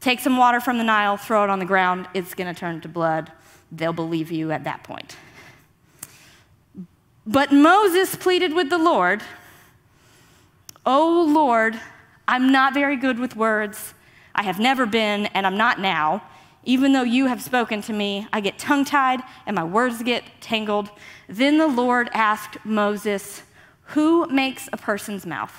take 0.00 0.20
some 0.20 0.36
water 0.36 0.60
from 0.60 0.78
the 0.78 0.84
Nile, 0.84 1.16
throw 1.16 1.42
it 1.44 1.50
on 1.50 1.58
the 1.58 1.64
ground, 1.64 2.08
it's 2.14 2.34
going 2.34 2.52
to 2.52 2.58
turn 2.58 2.80
to 2.82 2.88
blood 2.88 3.32
they'll 3.70 3.92
believe 3.92 4.30
you 4.30 4.50
at 4.50 4.64
that 4.64 4.82
point. 4.82 5.16
But 7.26 7.52
Moses 7.52 8.14
pleaded 8.14 8.54
with 8.54 8.70
the 8.70 8.78
Lord, 8.78 9.22
Oh 10.86 11.26
Lord, 11.28 11.78
I'm 12.26 12.50
not 12.50 12.72
very 12.72 12.96
good 12.96 13.18
with 13.18 13.36
words. 13.36 13.92
I 14.38 14.42
have 14.42 14.60
never 14.60 14.86
been, 14.86 15.26
and 15.26 15.44
I'm 15.44 15.56
not 15.56 15.80
now. 15.80 16.22
Even 16.62 16.92
though 16.92 17.02
you 17.02 17.26
have 17.26 17.42
spoken 17.42 17.82
to 17.82 17.92
me, 17.92 18.28
I 18.32 18.40
get 18.40 18.56
tongue 18.56 18.84
tied 18.84 19.20
and 19.46 19.56
my 19.56 19.64
words 19.64 20.00
get 20.00 20.22
tangled. 20.40 20.90
Then 21.28 21.58
the 21.58 21.66
Lord 21.66 22.08
asked 22.12 22.56
Moses, 22.64 23.42
Who 23.94 24.28
makes 24.28 24.68
a 24.72 24.76
person's 24.76 25.26
mouth? 25.26 25.52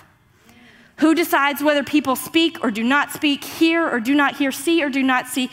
Who 1.00 1.14
decides 1.14 1.62
whether 1.62 1.84
people 1.84 2.16
speak 2.16 2.64
or 2.64 2.72
do 2.72 2.82
not 2.82 3.12
speak, 3.12 3.44
hear 3.44 3.86
or 3.86 4.00
do 4.00 4.16
not 4.16 4.38
hear, 4.38 4.50
see 4.50 4.82
or 4.82 4.90
do 4.90 5.04
not 5.04 5.28
see? 5.28 5.50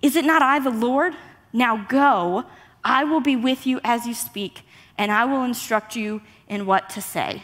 Is 0.00 0.16
it 0.16 0.24
not 0.24 0.40
I, 0.40 0.58
the 0.58 0.70
Lord? 0.70 1.14
Now 1.52 1.84
go, 1.86 2.44
I 2.82 3.04
will 3.04 3.20
be 3.20 3.36
with 3.36 3.66
you 3.66 3.78
as 3.84 4.06
you 4.06 4.14
speak, 4.14 4.62
and 4.96 5.12
I 5.12 5.26
will 5.26 5.44
instruct 5.44 5.96
you 5.96 6.22
in 6.48 6.64
what 6.64 6.88
to 6.90 7.02
say. 7.02 7.42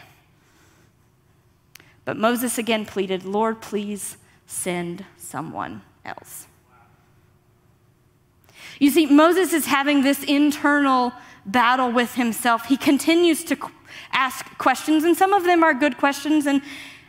But 2.05 2.17
Moses 2.17 2.57
again 2.57 2.87
pleaded, 2.87 3.23
Lord, 3.23 3.61
please 3.61 4.17
send 4.47 5.05
someone 5.17 5.83
else. 6.03 6.47
You 8.79 8.89
see, 8.89 9.05
Moses 9.05 9.53
is 9.53 9.65
having 9.65 10.01
this 10.01 10.23
internal 10.23 11.13
battle 11.45 11.91
with 11.91 12.15
himself. 12.15 12.65
He 12.65 12.77
continues 12.77 13.43
to 13.45 13.57
ask 14.11 14.45
questions, 14.57 15.03
and 15.03 15.15
some 15.15 15.33
of 15.33 15.43
them 15.43 15.63
are 15.63 15.73
good 15.73 15.97
questions, 15.97 16.45
and, 16.45 16.61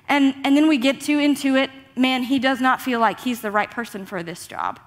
and, 0.09 0.35
and 0.45 0.57
then 0.57 0.69
we 0.69 0.77
get 0.77 1.01
to 1.03 1.19
into 1.19 1.57
it. 1.57 1.71
Man, 1.97 2.25
he 2.25 2.39
does 2.39 2.61
not 2.61 2.81
feel 2.81 3.01
like 3.01 3.21
he's 3.21 3.41
the 3.41 3.51
right 3.51 3.71
person 3.71 4.05
for 4.05 4.23
this 4.23 4.47
job. 4.47 4.81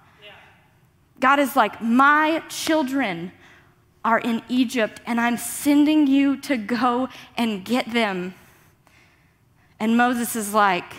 God 1.19 1.39
is 1.39 1.55
like, 1.55 1.81
My 1.81 2.41
children 2.49 3.31
are 4.03 4.19
in 4.19 4.41
Egypt, 4.49 4.99
and 5.05 5.21
I'm 5.21 5.37
sending 5.37 6.07
you 6.07 6.37
to 6.41 6.57
go 6.57 7.09
and 7.37 7.63
get 7.63 7.91
them. 7.93 8.33
And 9.79 9.95
Moses 9.95 10.35
is 10.35 10.53
like, 10.53 10.93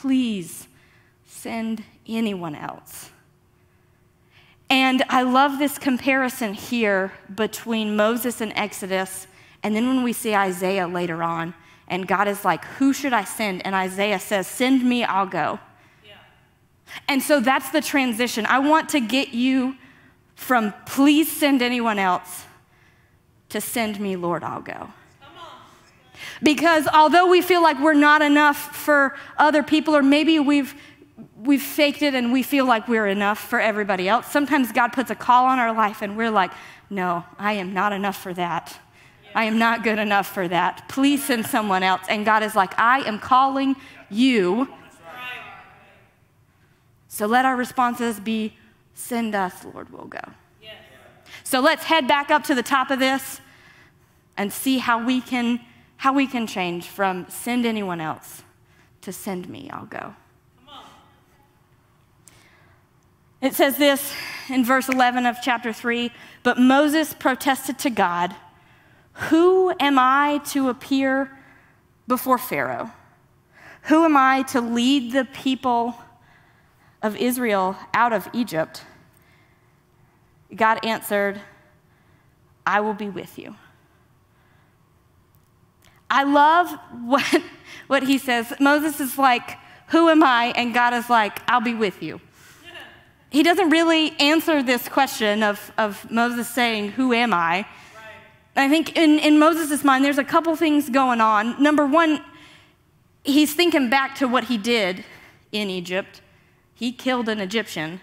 Please 0.00 0.68
send 1.26 1.82
anyone 2.06 2.54
else. 2.54 3.10
And 4.68 5.02
I 5.08 5.22
love 5.22 5.58
this 5.58 5.78
comparison 5.78 6.54
here 6.54 7.12
between 7.34 7.96
Moses 7.96 8.40
and 8.40 8.52
Exodus, 8.56 9.26
and 9.62 9.74
then 9.74 9.86
when 9.86 10.02
we 10.02 10.12
see 10.12 10.34
Isaiah 10.34 10.88
later 10.88 11.22
on, 11.22 11.54
and 11.88 12.06
God 12.08 12.26
is 12.26 12.44
like, 12.44 12.64
Who 12.78 12.92
should 12.92 13.12
I 13.12 13.24
send? 13.24 13.64
And 13.64 13.74
Isaiah 13.74 14.18
says, 14.18 14.46
Send 14.46 14.84
me, 14.84 15.04
I'll 15.04 15.26
go. 15.26 15.60
And 17.08 17.22
so 17.22 17.40
that's 17.40 17.70
the 17.70 17.80
transition. 17.80 18.46
I 18.46 18.58
want 18.58 18.88
to 18.90 19.00
get 19.00 19.34
you 19.34 19.76
from 20.34 20.74
please 20.86 21.30
send 21.30 21.62
anyone 21.62 21.98
else 21.98 22.44
to 23.48 23.60
send 23.60 24.00
me, 24.00 24.16
Lord, 24.16 24.42
I'll 24.42 24.60
go. 24.60 24.90
Because 26.42 26.86
although 26.88 27.28
we 27.28 27.42
feel 27.42 27.62
like 27.62 27.80
we're 27.80 27.94
not 27.94 28.22
enough 28.22 28.76
for 28.76 29.16
other 29.38 29.62
people, 29.62 29.96
or 29.96 30.02
maybe 30.02 30.38
we've 30.38 30.74
we've 31.36 31.62
faked 31.62 32.02
it 32.02 32.14
and 32.14 32.32
we 32.32 32.42
feel 32.42 32.66
like 32.66 32.88
we're 32.88 33.06
enough 33.06 33.38
for 33.38 33.60
everybody 33.60 34.08
else. 34.08 34.26
Sometimes 34.26 34.72
God 34.72 34.88
puts 34.88 35.10
a 35.10 35.14
call 35.14 35.44
on 35.46 35.58
our 35.58 35.72
life 35.72 36.02
and 36.02 36.16
we're 36.16 36.30
like, 36.30 36.50
no, 36.90 37.24
I 37.38 37.52
am 37.52 37.72
not 37.72 37.92
enough 37.92 38.20
for 38.20 38.34
that. 38.34 38.78
I 39.34 39.44
am 39.44 39.58
not 39.58 39.84
good 39.84 39.98
enough 39.98 40.26
for 40.26 40.48
that. 40.48 40.88
Please 40.88 41.24
send 41.24 41.46
someone 41.46 41.82
else. 41.82 42.02
And 42.08 42.24
God 42.24 42.42
is 42.42 42.56
like, 42.56 42.76
I 42.78 43.00
am 43.00 43.18
calling 43.18 43.76
you 44.10 44.68
so 47.16 47.24
let 47.24 47.46
our 47.46 47.56
responses 47.56 48.20
be 48.20 48.58
send 48.92 49.34
us, 49.34 49.64
Lord, 49.64 49.90
we'll 49.90 50.04
go. 50.04 50.20
So 51.44 51.60
let's 51.60 51.84
head 51.84 52.06
back 52.06 52.30
up 52.30 52.44
to 52.44 52.54
the 52.54 52.62
top 52.62 52.90
of 52.90 52.98
this 52.98 53.40
and 54.36 54.52
see 54.52 54.76
how 54.76 55.02
we 55.02 55.22
can 55.22 55.60
how 55.98 56.12
we 56.12 56.26
can 56.26 56.46
change 56.46 56.88
from 56.88 57.26
send 57.28 57.64
anyone 57.64 58.00
else 58.00 58.42
to 59.02 59.12
send 59.12 59.48
me, 59.48 59.70
I'll 59.72 59.86
go. 59.86 60.14
It 63.40 63.54
says 63.54 63.76
this 63.76 64.12
in 64.48 64.64
verse 64.64 64.88
11 64.88 65.26
of 65.26 65.36
chapter 65.42 65.72
3 65.72 66.10
But 66.42 66.58
Moses 66.58 67.14
protested 67.14 67.78
to 67.80 67.90
God, 67.90 68.34
Who 69.30 69.74
am 69.78 69.98
I 69.98 70.40
to 70.46 70.68
appear 70.68 71.36
before 72.08 72.38
Pharaoh? 72.38 72.90
Who 73.82 74.04
am 74.04 74.16
I 74.16 74.42
to 74.48 74.60
lead 74.60 75.12
the 75.12 75.24
people 75.24 75.96
of 77.06 77.16
Israel 77.16 77.76
out 77.94 78.12
of 78.12 78.28
Egypt, 78.32 78.82
God 80.54 80.84
answered, 80.84 81.40
I 82.66 82.80
will 82.80 82.94
be 82.94 83.08
with 83.08 83.38
you. 83.38 83.54
I 86.10 86.24
love 86.24 86.70
what, 87.04 87.42
what 87.86 88.02
he 88.02 88.18
says. 88.18 88.52
Moses 88.60 89.00
is 89.00 89.18
like, 89.18 89.58
Who 89.88 90.08
am 90.08 90.22
I? 90.22 90.52
And 90.56 90.72
God 90.74 90.94
is 90.94 91.10
like, 91.10 91.40
I'll 91.48 91.60
be 91.60 91.74
with 91.74 92.02
you. 92.02 92.20
He 93.30 93.42
doesn't 93.42 93.70
really 93.70 94.12
answer 94.20 94.62
this 94.62 94.88
question 94.88 95.42
of, 95.42 95.72
of 95.76 96.10
Moses 96.10 96.48
saying, 96.48 96.92
Who 96.92 97.12
am 97.12 97.34
I? 97.34 97.56
Right. 97.58 97.66
I 98.56 98.68
think 98.68 98.96
in, 98.96 99.18
in 99.18 99.38
Moses' 99.38 99.84
mind, 99.84 100.04
there's 100.04 100.18
a 100.18 100.24
couple 100.24 100.54
things 100.56 100.88
going 100.88 101.20
on. 101.20 101.60
Number 101.62 101.86
one, 101.86 102.22
he's 103.24 103.54
thinking 103.54 103.90
back 103.90 104.14
to 104.16 104.28
what 104.28 104.44
he 104.44 104.56
did 104.56 105.04
in 105.52 105.70
Egypt. 105.70 106.20
He 106.74 106.92
killed 106.92 107.28
an 107.28 107.40
Egyptian, 107.40 108.00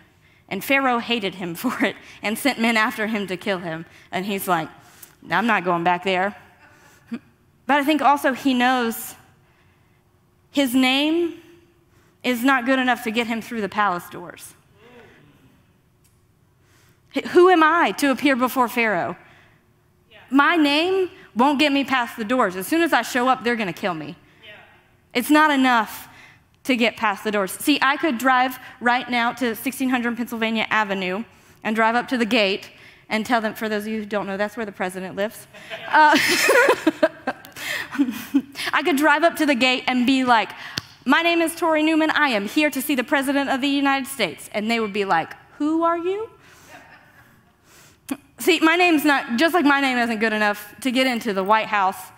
and 0.49 0.63
Pharaoh 0.63 0.99
hated 0.99 1.35
him 1.35 1.55
for 1.63 1.83
it 1.83 1.95
and 2.21 2.37
sent 2.37 2.59
men 2.59 2.77
after 2.77 3.07
him 3.07 3.27
to 3.27 3.37
kill 3.37 3.59
him. 3.59 3.85
And 4.11 4.25
he's 4.25 4.47
like, 4.47 4.69
I'm 5.31 5.47
not 5.47 5.63
going 5.63 5.83
back 5.83 6.03
there. 6.03 6.35
But 7.65 7.77
I 7.77 7.83
think 7.83 8.01
also 8.01 8.33
he 8.33 8.53
knows 8.53 9.15
his 10.51 10.75
name 10.75 11.35
is 12.23 12.43
not 12.43 12.65
good 12.65 12.79
enough 12.79 13.03
to 13.03 13.11
get 13.11 13.27
him 13.27 13.41
through 13.41 13.61
the 13.61 13.69
palace 13.69 14.09
doors. 14.09 14.53
Who 17.31 17.49
am 17.49 17.63
I 17.63 17.91
to 17.97 18.11
appear 18.11 18.35
before 18.35 18.67
Pharaoh? 18.67 19.15
My 20.29 20.55
name 20.55 21.09
won't 21.35 21.59
get 21.59 21.71
me 21.71 21.83
past 21.83 22.17
the 22.17 22.23
doors. 22.23 22.55
As 22.55 22.65
soon 22.65 22.81
as 22.81 22.91
I 22.91 23.01
show 23.03 23.27
up, 23.27 23.43
they're 23.43 23.55
going 23.55 23.71
to 23.71 23.79
kill 23.79 23.93
me. 23.93 24.15
It's 25.13 25.29
not 25.29 25.51
enough 25.51 26.07
to 26.63 26.75
get 26.75 26.97
past 26.97 27.23
the 27.23 27.31
doors. 27.31 27.51
See, 27.51 27.77
I 27.81 27.97
could 27.97 28.17
drive 28.17 28.57
right 28.79 29.07
now 29.09 29.31
to 29.33 29.47
1600 29.47 30.17
Pennsylvania 30.17 30.65
Avenue 30.69 31.23
and 31.63 31.75
drive 31.75 31.95
up 31.95 32.07
to 32.07 32.17
the 32.17 32.25
gate 32.25 32.71
and 33.13 33.25
tell 33.25 33.39
them, 33.39 33.53
for 33.53 33.69
those 33.69 33.83
of 33.83 33.87
you 33.87 33.99
who 33.99 34.05
don't 34.05 34.27
know, 34.27 34.35
that's 34.35 34.57
where 34.57 34.65
the 34.65 34.73
president 34.73 35.15
lives. 35.15 35.47
Uh, 35.87 36.17
I 38.73 38.81
could 38.83 38.97
drive 38.97 39.23
up 39.23 39.37
to 39.37 39.45
the 39.45 39.55
gate 39.55 39.85
and 39.87 40.05
be 40.05 40.25
like, 40.25 40.51
My 41.05 41.21
name 41.21 41.41
is 41.41 41.55
Tori 41.55 41.83
Newman. 41.83 42.09
I 42.11 42.27
am 42.29 42.47
here 42.47 42.69
to 42.69 42.81
see 42.81 42.95
the 42.95 43.03
President 43.05 43.49
of 43.49 43.61
the 43.61 43.69
United 43.69 44.07
States. 44.07 44.49
And 44.51 44.69
they 44.69 44.81
would 44.81 44.91
be 44.91 45.05
like, 45.05 45.33
Who 45.59 45.83
are 45.83 45.97
you? 45.97 46.29
See, 48.39 48.59
my 48.59 48.75
name's 48.75 49.05
not, 49.05 49.37
just 49.37 49.53
like 49.53 49.63
my 49.63 49.79
name 49.79 49.97
isn't 49.97 50.19
good 50.19 50.33
enough 50.33 50.75
to 50.81 50.91
get 50.91 51.07
into 51.07 51.31
the 51.31 51.43
White 51.43 51.67
House, 51.67 52.11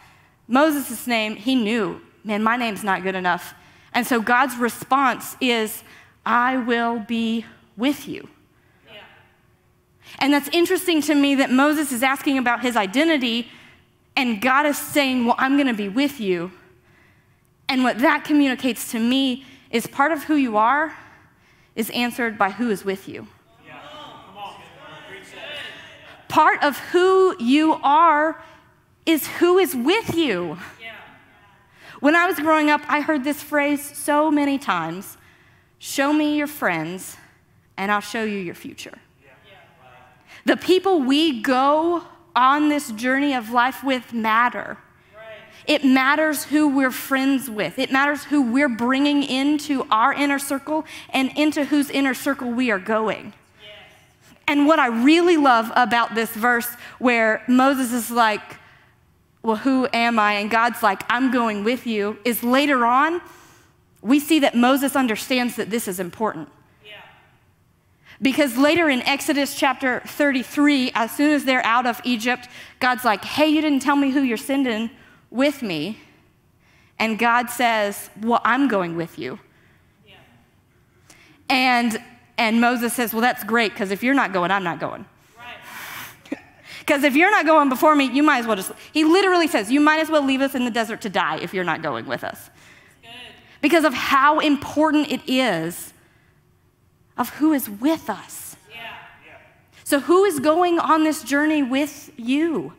Moses' 0.47 1.05
name, 1.05 1.35
he 1.35 1.53
knew, 1.53 2.01
man, 2.23 2.41
my 2.41 2.57
name's 2.57 2.83
not 2.83 3.03
good 3.03 3.13
enough 3.13 3.53
and 3.95 4.05
so 4.05 4.21
God's 4.21 4.57
response 4.57 5.37
is, 5.39 5.83
I 6.25 6.57
will 6.57 6.99
be 6.99 7.45
with 7.77 8.07
you. 8.09 8.27
Yeah. 10.11 10.17
And 10.19 10.33
that's 10.33 10.49
interesting 10.49 11.01
to 11.03 11.15
me 11.15 11.35
that 11.35 11.51
Moses 11.51 11.91
is 11.91 12.03
asking 12.03 12.37
about 12.37 12.61
his 12.61 12.75
identity, 12.75 13.49
and 14.15 14.41
God 14.41 14.65
is 14.65 14.77
saying, 14.77 15.25
Well, 15.25 15.35
I'm 15.37 15.55
going 15.55 15.67
to 15.67 15.73
be 15.73 15.89
with 15.89 16.19
you. 16.19 16.51
And 17.67 17.83
what 17.83 17.99
that 17.99 18.23
communicates 18.23 18.91
to 18.91 18.99
me 18.99 19.45
is 19.71 19.87
part 19.87 20.11
of 20.11 20.23
who 20.23 20.35
you 20.35 20.57
are 20.57 20.95
is 21.75 21.89
answered 21.89 22.37
by 22.37 22.51
who 22.51 22.69
is 22.69 22.85
with 22.85 23.07
you. 23.07 23.27
Yeah. 23.65 23.79
Part 26.27 26.63
of 26.63 26.77
who 26.77 27.35
you 27.43 27.73
are 27.83 28.41
is 29.05 29.27
who 29.27 29.57
is 29.57 29.75
with 29.75 30.15
you. 30.15 30.57
When 31.99 32.15
I 32.15 32.27
was 32.27 32.37
growing 32.37 32.69
up, 32.69 32.81
I 32.87 33.01
heard 33.01 33.23
this 33.23 33.41
phrase 33.41 33.81
so 33.97 34.29
many 34.29 34.57
times 34.57 35.17
show 35.79 36.11
me 36.11 36.37
your 36.37 36.47
friends, 36.47 37.17
and 37.77 37.91
I'll 37.91 38.01
show 38.01 38.23
you 38.23 38.37
your 38.37 38.55
future. 38.55 38.99
The 40.45 40.57
people 40.57 40.99
we 40.99 41.41
go 41.41 42.03
on 42.35 42.69
this 42.69 42.91
journey 42.91 43.33
of 43.33 43.49
life 43.49 43.83
with 43.83 44.13
matter. 44.13 44.77
It 45.65 45.83
matters 45.83 46.43
who 46.43 46.67
we're 46.67 46.91
friends 46.91 47.49
with. 47.49 47.79
It 47.79 47.91
matters 47.91 48.25
who 48.25 48.51
we're 48.51 48.69
bringing 48.69 49.23
into 49.23 49.87
our 49.89 50.13
inner 50.13 50.37
circle 50.37 50.85
and 51.09 51.31
into 51.35 51.65
whose 51.65 51.89
inner 51.89 52.13
circle 52.13 52.51
we 52.51 52.69
are 52.69 52.79
going. 52.79 53.33
And 54.47 54.67
what 54.67 54.77
I 54.77 54.87
really 54.87 55.37
love 55.37 55.71
about 55.75 56.13
this 56.13 56.29
verse 56.29 56.67
where 56.99 57.43
Moses 57.47 57.91
is 57.91 58.11
like, 58.11 58.57
Well, 59.41 59.55
who 59.55 59.87
am 59.91 60.19
I? 60.19 60.33
And 60.33 60.51
God's 60.51 60.83
like, 60.83 61.01
I'm 61.09 61.31
going 61.31 61.63
with 61.63 61.87
you, 61.87 62.19
is 62.23 62.43
later 62.43 62.85
on, 62.85 63.21
we 64.03 64.19
see 64.19 64.39
that 64.39 64.53
Moses 64.53 64.95
understands 64.95 65.55
that 65.55 65.71
this 65.71 65.87
is 65.87 65.99
important. 65.99 66.49
Because 68.21 68.57
later 68.57 68.89
in 68.89 69.01
Exodus 69.01 69.55
chapter 69.55 70.01
33, 70.05 70.91
as 70.95 71.11
soon 71.11 71.31
as 71.31 71.43
they're 71.43 71.65
out 71.65 71.85
of 71.85 71.99
Egypt, 72.03 72.47
God's 72.79 73.03
like, 73.03 73.25
Hey, 73.25 73.47
you 73.47 73.61
didn't 73.61 73.81
tell 73.81 73.95
me 73.95 74.11
who 74.11 74.21
you're 74.21 74.37
sending 74.37 74.89
with 75.29 75.61
me. 75.61 75.99
And 76.97 77.19
God 77.19 77.49
says, 77.49 78.09
Well, 78.21 78.41
I'm 78.43 78.67
going 78.67 78.95
with 78.95 79.19
you. 79.19 79.39
Yeah. 80.07 80.15
And, 81.49 82.01
and 82.37 82.61
Moses 82.61 82.93
says, 82.93 83.13
Well, 83.13 83.21
that's 83.21 83.43
great, 83.43 83.73
because 83.73 83.91
if 83.91 84.01
you're 84.01 84.13
not 84.13 84.31
going, 84.31 84.51
I'm 84.51 84.63
not 84.63 84.79
going. 84.79 85.05
Because 86.79 87.03
if 87.03 87.15
you're 87.15 87.31
not 87.31 87.47
going 87.47 87.67
before 87.67 87.95
me, 87.95 88.05
you 88.05 88.21
might 88.21 88.37
as 88.37 88.45
well 88.45 88.55
just, 88.55 88.71
he 88.93 89.03
literally 89.03 89.47
says, 89.47 89.71
You 89.71 89.79
might 89.79 89.99
as 90.01 90.09
well 90.09 90.23
leave 90.23 90.41
us 90.41 90.53
in 90.53 90.65
the 90.65 90.71
desert 90.71 91.01
to 91.01 91.09
die 91.09 91.37
if 91.37 91.51
you're 91.51 91.63
not 91.63 91.81
going 91.81 92.05
with 92.05 92.23
us. 92.23 92.51
Because 93.59 93.83
of 93.83 93.95
how 93.95 94.37
important 94.37 95.11
it 95.11 95.21
is 95.27 95.94
of 97.17 97.29
who 97.35 97.53
is 97.53 97.69
with 97.69 98.09
us. 98.09 98.55
Yeah. 98.71 98.93
So, 99.83 99.99
who 99.99 100.25
is 100.25 100.39
going 100.39 100.79
on 100.79 101.03
this 101.03 101.23
journey 101.23 101.63
with 101.63 102.11
you? 102.17 102.73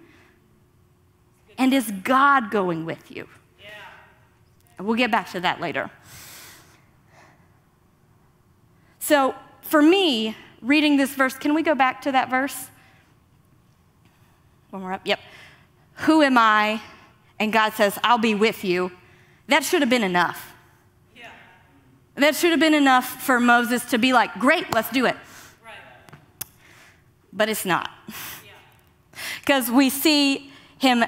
And 1.58 1.72
is 1.72 1.90
God 1.90 2.50
going 2.50 2.84
with 2.84 3.10
you? 3.10 3.28
Yeah. 3.60 4.84
We'll 4.84 4.96
get 4.96 5.10
back 5.10 5.30
to 5.32 5.40
that 5.40 5.60
later. 5.60 5.90
So, 8.98 9.34
for 9.62 9.80
me, 9.80 10.36
reading 10.60 10.96
this 10.96 11.10
verse, 11.10 11.34
can 11.34 11.54
we 11.54 11.62
go 11.62 11.74
back 11.74 12.02
to 12.02 12.12
that 12.12 12.28
verse? 12.28 12.70
When 14.70 14.82
we're 14.82 14.92
up, 14.92 15.02
yep. 15.04 15.20
Who 16.00 16.22
am 16.22 16.36
I? 16.36 16.82
And 17.38 17.52
God 17.52 17.72
says, 17.72 17.98
I'll 18.02 18.18
be 18.18 18.34
with 18.34 18.64
you. 18.64 18.92
That 19.48 19.62
should 19.62 19.80
have 19.80 19.90
been 19.90 20.02
enough. 20.02 20.55
That 22.16 22.34
should 22.34 22.50
have 22.50 22.60
been 22.60 22.74
enough 22.74 23.22
for 23.22 23.38
Moses 23.38 23.84
to 23.86 23.98
be 23.98 24.12
like, 24.12 24.32
great, 24.34 24.72
let's 24.72 24.90
do 24.90 25.04
it. 25.04 25.16
Right. 25.64 25.74
But 27.32 27.48
it's 27.50 27.66
not. 27.66 27.90
Because 29.40 29.68
yeah. 29.68 29.76
we 29.76 29.90
see 29.90 30.50
him 30.78 31.04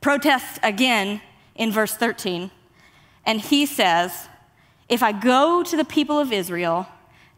protest 0.00 0.58
again 0.62 1.20
in 1.54 1.70
verse 1.70 1.94
13, 1.94 2.50
and 3.24 3.40
he 3.40 3.64
says, 3.64 4.28
If 4.88 5.02
I 5.02 5.12
go 5.12 5.62
to 5.62 5.76
the 5.76 5.84
people 5.84 6.18
of 6.18 6.32
Israel 6.32 6.88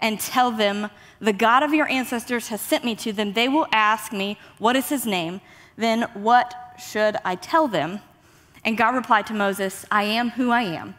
and 0.01 0.19
tell 0.19 0.51
them, 0.51 0.89
the 1.21 1.33
God 1.33 1.63
of 1.63 1.75
your 1.75 1.89
ancestors 1.89 2.49
has 2.49 2.61
sent 2.61 2.85
me 2.85 2.95
to 2.97 3.13
them, 3.13 3.35
they 3.35 3.49
will 3.49 3.67
ask 3.73 4.13
me, 4.13 4.39
What 4.59 4.75
is 4.75 4.89
his 4.89 5.05
name? 5.05 5.43
Then 5.77 6.03
what 6.15 6.55
should 6.79 7.17
I 7.25 7.35
tell 7.35 7.69
them? 7.69 8.01
And 8.65 8.79
God 8.79 8.95
replied 8.95 9.27
to 9.27 9.35
Moses, 9.35 9.85
I 9.91 10.05
am 10.05 10.31
who 10.31 10.51
I 10.51 10.63
am. 10.63 10.95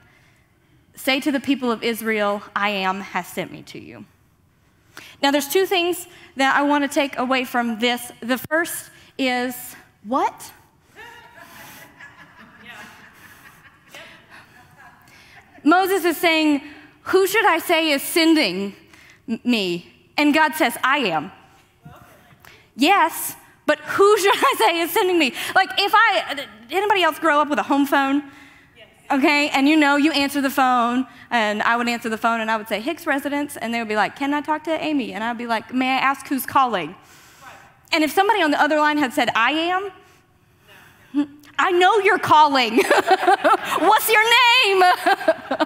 Say 0.96 1.20
to 1.20 1.32
the 1.32 1.40
people 1.40 1.72
of 1.72 1.84
Israel, 1.84 2.44
I 2.56 2.70
am 2.70 3.02
has 3.02 3.28
sent 3.28 3.52
me 3.52 3.64
to 3.64 3.80
you. 3.80 4.06
Now, 5.22 5.32
there's 5.32 5.48
two 5.48 5.66
things 5.66 6.08
that 6.36 6.56
I 6.56 6.62
want 6.64 6.84
to 6.84 6.88
take 6.88 7.18
away 7.18 7.46
from 7.46 7.80
this. 7.80 8.12
The 8.22 8.38
first 8.38 8.92
is, 9.18 9.56
What? 10.04 10.52
Moses 15.64 16.04
is 16.04 16.18
saying, 16.18 16.62
Who 17.04 17.26
should 17.26 17.46
I 17.46 17.60
say 17.60 17.92
is 17.92 18.02
sending 18.02 18.76
me? 19.44 19.90
And 20.18 20.34
God 20.34 20.54
says, 20.56 20.78
I 20.84 20.98
am. 20.98 21.32
Yes, 22.76 23.36
but 23.66 23.80
who 23.80 24.18
should 24.18 24.36
I 24.36 24.56
say 24.58 24.80
is 24.82 24.92
sending 24.92 25.18
me? 25.18 25.34
Like, 25.56 25.70
if 25.78 25.92
I, 25.96 26.48
anybody 26.70 27.04
else 27.04 27.20
grow 27.20 27.40
up 27.40 27.50
with 27.50 27.60
a 27.60 27.64
home 27.64 27.86
phone? 27.86 28.24
Okay, 29.12 29.50
and 29.50 29.68
you 29.68 29.76
know, 29.76 29.98
you 29.98 30.12
answer 30.12 30.42
the 30.42 30.50
phone, 30.50 31.06
and 31.30 31.62
I 31.62 31.76
would 31.76 31.90
answer 31.90 32.10
the 32.10 32.18
phone 32.18 32.40
and 32.40 32.50
I 32.50 32.58
would 32.58 32.68
say, 32.68 32.80
Hicks 32.80 33.06
residence, 33.06 33.58
and 33.58 33.74
they 33.74 33.80
would 33.80 33.90
be 33.90 33.96
like, 33.96 34.16
Can 34.16 34.34
I 34.34 34.42
talk 34.42 34.64
to 34.64 34.72
Amy? 34.72 35.14
And 35.14 35.24
I'd 35.24 35.38
be 35.38 35.46
like, 35.46 35.74
May 35.74 35.90
I 35.90 35.98
ask 35.98 36.28
who's 36.28 36.46
calling? 36.46 36.96
And 37.92 38.04
if 38.04 38.12
somebody 38.12 38.42
on 38.42 38.52
the 38.52 38.62
other 38.62 38.78
line 38.78 38.98
had 38.98 39.14
said, 39.14 39.30
I 39.36 39.52
am, 39.52 41.28
I 41.60 41.72
know 41.72 42.00
you're 42.00 42.18
calling. 42.18 42.78
What's 43.80 44.10
your 44.10 44.24
name? 44.24 44.82
and 44.82 45.66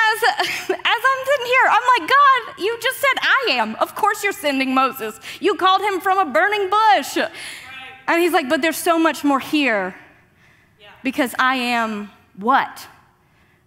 as, 0.00 0.22
as 0.70 1.02
I'm 1.10 1.24
sitting 1.26 1.46
here, 1.46 1.66
I'm 1.68 1.82
like, 1.98 2.08
God, 2.08 2.54
you 2.58 2.78
just 2.80 2.98
said 3.00 3.18
I 3.20 3.46
am. 3.50 3.74
Of 3.76 3.94
course 3.94 4.24
you're 4.24 4.32
sending 4.32 4.74
Moses. 4.74 5.20
You 5.40 5.56
called 5.56 5.82
him 5.82 6.00
from 6.00 6.18
a 6.18 6.24
burning 6.24 6.70
bush. 6.70 7.18
And 8.10 8.20
he's 8.20 8.32
like, 8.32 8.48
but 8.48 8.60
there's 8.60 8.76
so 8.76 8.98
much 8.98 9.22
more 9.22 9.38
here 9.38 9.94
yeah. 10.80 10.88
because 11.04 11.32
I 11.38 11.54
am 11.54 12.10
what? 12.36 12.88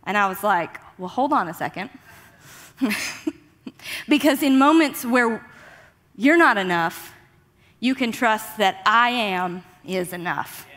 And 0.03 0.17
I 0.17 0.27
was 0.27 0.43
like, 0.43 0.79
well, 0.97 1.07
hold 1.07 1.31
on 1.31 1.47
a 1.47 1.53
second. 1.53 1.89
because 4.09 4.43
in 4.43 4.57
moments 4.57 5.05
where 5.05 5.45
you're 6.17 6.37
not 6.37 6.57
enough, 6.57 7.13
you 7.79 7.95
can 7.95 8.11
trust 8.11 8.57
that 8.57 8.81
I 8.85 9.11
am 9.11 9.63
is 9.85 10.11
enough. 10.11 10.67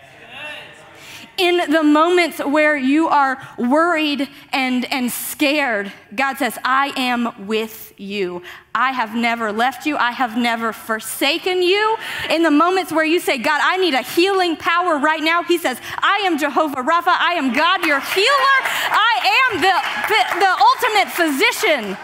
In 1.39 1.71
the 1.71 1.83
moments 1.83 2.39
where 2.39 2.77
you 2.77 3.09
are 3.09 3.39
worried 3.59 4.29
and, 4.53 4.91
and 4.93 5.11
scared, 5.11 5.93
God 6.15 6.39
says, 6.39 6.59
I 6.65 6.93
am 6.97 7.47
with 7.47 7.93
you. 7.99 8.43
I 8.75 8.93
have 8.93 9.15
never 9.15 9.53
left 9.53 9.87
you. 9.87 9.97
I 9.97 10.13
have 10.13 10.37
never 10.37 10.73
forsaken 10.73 11.63
you. 11.63 11.97
In 12.31 12.43
the 12.43 12.51
moments 12.51 12.91
where 12.91 13.05
you 13.05 13.21
say, 13.21 13.37
God, 13.37 13.61
I 13.63 13.77
need 13.77 13.95
a 13.95 14.03
healing 14.03 14.57
power 14.57 14.99
right 14.99 15.23
now, 15.23 15.43
He 15.43 15.59
says, 15.59 15.79
I 15.99 16.23
am 16.25 16.39
Jehovah 16.39 16.83
Rapha. 16.83 17.09
I 17.09 17.35
am 17.35 17.53
God, 17.53 17.85
your 17.85 18.01
healer. 18.01 18.59
I 18.91 19.51
am 19.51 19.61
the, 19.61 19.77
the, 20.09 20.21
the 20.41 20.53
ultimate 20.71 21.13
physician. 21.13 21.97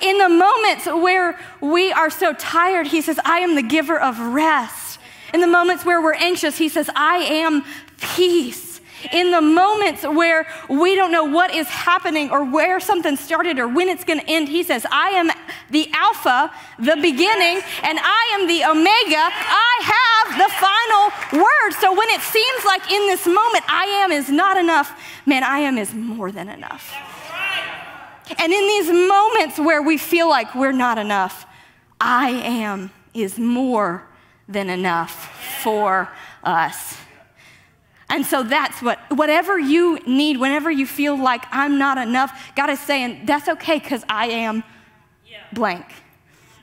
In 0.00 0.18
the 0.18 0.28
moments 0.28 0.86
where 0.86 1.38
we 1.60 1.92
are 1.92 2.10
so 2.10 2.32
tired, 2.32 2.88
he 2.88 3.00
says, 3.00 3.18
I 3.24 3.38
am 3.38 3.54
the 3.54 3.62
giver 3.62 3.98
of 3.98 4.18
rest. 4.18 4.98
In 5.32 5.40
the 5.40 5.46
moments 5.46 5.84
where 5.84 6.00
we're 6.00 6.14
anxious, 6.14 6.58
he 6.58 6.68
says, 6.68 6.88
I 6.94 7.18
am 7.18 7.64
peace. 8.00 8.80
In 9.12 9.30
the 9.30 9.42
moments 9.42 10.02
where 10.02 10.46
we 10.68 10.96
don't 10.96 11.12
know 11.12 11.24
what 11.24 11.54
is 11.54 11.68
happening 11.68 12.30
or 12.30 12.44
where 12.44 12.80
something 12.80 13.16
started 13.16 13.58
or 13.58 13.68
when 13.68 13.88
it's 13.88 14.04
going 14.04 14.20
to 14.20 14.28
end, 14.28 14.48
he 14.48 14.62
says, 14.62 14.86
I 14.90 15.10
am 15.10 15.30
the 15.70 15.88
Alpha, 15.92 16.50
the 16.78 16.96
beginning, 16.96 17.62
and 17.82 17.98
I 18.02 18.38
am 18.40 18.48
the 18.48 18.64
Omega. 18.64 19.30
I 19.30 19.74
have 19.82 20.38
the 20.38 20.48
final 20.54 21.42
word. 21.44 21.72
So 21.78 21.92
when 21.92 22.08
it 22.10 22.20
seems 22.20 22.64
like 22.64 22.90
in 22.90 23.06
this 23.06 23.26
moment, 23.26 23.64
I 23.68 23.84
am 24.04 24.12
is 24.12 24.30
not 24.30 24.56
enough, 24.56 24.98
man, 25.26 25.44
I 25.44 25.58
am 25.58 25.78
is 25.78 25.92
more 25.92 26.32
than 26.32 26.48
enough. 26.48 26.92
And 28.38 28.52
in 28.52 28.66
these 28.66 28.88
moments 28.90 29.58
where 29.58 29.82
we 29.82 29.98
feel 29.98 30.28
like 30.28 30.54
we're 30.54 30.72
not 30.72 30.98
enough, 30.98 31.46
I 32.00 32.30
am 32.30 32.90
is 33.14 33.38
more 33.38 34.06
than 34.48 34.68
enough 34.68 35.60
for 35.62 36.08
us. 36.42 36.96
And 38.08 38.24
so 38.24 38.42
that's 38.42 38.80
what, 38.80 38.98
whatever 39.10 39.58
you 39.58 39.98
need, 40.06 40.38
whenever 40.38 40.70
you 40.70 40.86
feel 40.86 41.16
like 41.16 41.44
I'm 41.50 41.78
not 41.78 41.98
enough, 41.98 42.52
God 42.54 42.70
is 42.70 42.80
saying, 42.80 43.26
that's 43.26 43.48
okay 43.48 43.78
because 43.78 44.04
I 44.08 44.26
am 44.28 44.62
blank. 45.52 45.86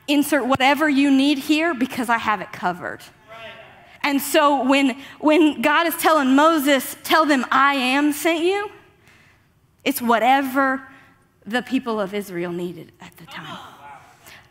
Insert 0.08 0.46
whatever 0.46 0.88
you 0.88 1.10
need 1.10 1.38
here 1.38 1.74
because 1.74 2.08
I 2.08 2.18
have 2.18 2.40
it 2.40 2.52
covered. 2.52 3.00
And 4.02 4.20
so 4.20 4.64
when, 4.64 4.98
when 5.18 5.62
God 5.62 5.86
is 5.86 5.96
telling 5.96 6.34
Moses, 6.34 6.96
tell 7.04 7.24
them 7.24 7.46
I 7.50 7.74
am 7.74 8.12
sent 8.12 8.44
you, 8.44 8.70
it's 9.82 10.00
whatever 10.00 10.86
the 11.46 11.62
people 11.62 12.00
of 12.00 12.14
Israel 12.14 12.52
needed 12.52 12.92
at 13.00 13.16
the 13.16 13.26
time. 13.26 13.58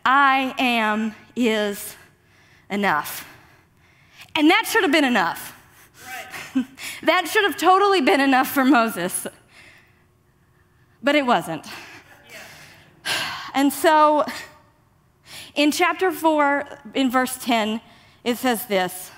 I 0.05 0.53
am 0.57 1.15
is 1.35 1.95
enough. 2.69 3.27
And 4.35 4.49
that 4.49 4.67
should 4.67 4.83
have 4.83 4.91
been 4.91 5.05
enough. 5.05 5.55
That 7.03 7.27
should 7.27 7.43
have 7.43 7.57
totally 7.57 8.01
been 8.01 8.21
enough 8.21 8.49
for 8.49 8.63
Moses. 8.63 9.27
But 11.01 11.15
it 11.15 11.25
wasn't. 11.25 11.65
And 13.55 13.71
so 13.71 14.25
in 15.53 15.71
chapter 15.71 16.11
4, 16.11 16.67
in 16.95 17.11
verse 17.11 17.37
10, 17.37 17.81
it 18.23 18.37
says 18.37 18.65
this 18.65 19.11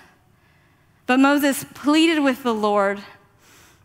But 1.05 1.19
Moses 1.19 1.65
pleaded 1.73 2.21
with 2.21 2.43
the 2.43 2.53
Lord, 2.53 2.99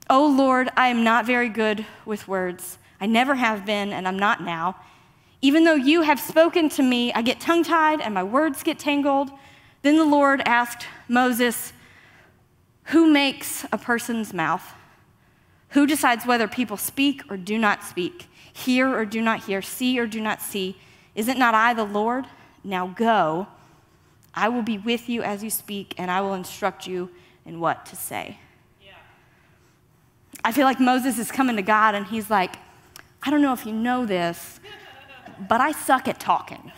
O 0.09 0.27
Lord, 0.27 0.71
I 0.77 0.89
am 0.89 1.05
not 1.05 1.25
very 1.25 1.49
good 1.49 1.87
with 2.05 2.27
words. 2.27 2.79
I 3.01 3.07
never 3.07 3.37
have 3.37 3.65
been, 3.65 3.93
and 3.93 4.09
I'm 4.09 4.19
not 4.19 4.43
now. 4.43 4.75
Even 5.41 5.63
though 5.63 5.75
you 5.75 6.03
have 6.03 6.19
spoken 6.19 6.69
to 6.71 6.83
me, 6.83 7.13
I 7.13 7.23
get 7.23 7.41
tongue 7.41 7.63
tied 7.63 8.01
and 8.01 8.13
my 8.13 8.25
words 8.25 8.65
get 8.65 8.79
tangled. 8.79 9.31
Then 9.83 9.97
the 9.97 10.05
Lord 10.05 10.43
asked 10.45 10.87
Moses, 11.09 11.73
Who 12.91 13.11
makes 13.11 13.65
a 13.71 13.79
person's 13.79 14.33
mouth? 14.33 14.75
Who 15.71 15.87
decides 15.87 16.27
whether 16.27 16.49
people 16.49 16.77
speak 16.77 17.23
or 17.31 17.37
do 17.37 17.57
not 17.57 17.85
speak, 17.85 18.27
hear 18.53 18.93
or 18.93 19.05
do 19.05 19.23
not 19.23 19.45
hear, 19.45 19.63
see 19.63 19.99
or 20.01 20.09
do 20.09 20.21
not 20.21 20.43
see? 20.43 20.77
Is 21.15 21.29
it 21.29 21.39
not 21.39 21.55
I, 21.55 21.73
the 21.73 21.85
Lord? 21.85 22.27
Now 22.65 22.89
go. 22.89 23.47
I 24.35 24.49
will 24.49 24.63
be 24.63 24.77
with 24.77 25.09
you 25.09 25.23
as 25.23 25.45
you 25.45 25.51
speak, 25.51 25.95
and 25.99 26.11
I 26.11 26.21
will 26.21 26.35
instruct 26.35 26.89
you 26.89 27.11
in 27.47 27.61
what 27.61 27.87
to 27.87 27.97
say. 27.97 28.39
Yeah. 28.85 28.93
I 30.45 30.51
feel 30.51 30.65
like 30.65 30.81
Moses 30.81 31.17
is 31.19 31.31
coming 31.31 31.57
to 31.57 31.63
God, 31.63 31.95
and 31.95 32.07
he's 32.07 32.29
like, 32.29 32.57
I 33.23 33.31
don't 33.31 33.43
know 33.43 33.53
if 33.53 33.67
you 33.67 33.73
know 33.73 34.05
this, 34.05 34.59
but 35.49 35.61
I 35.61 35.71
suck 35.71 36.09
at 36.09 36.19
talking. 36.19 36.73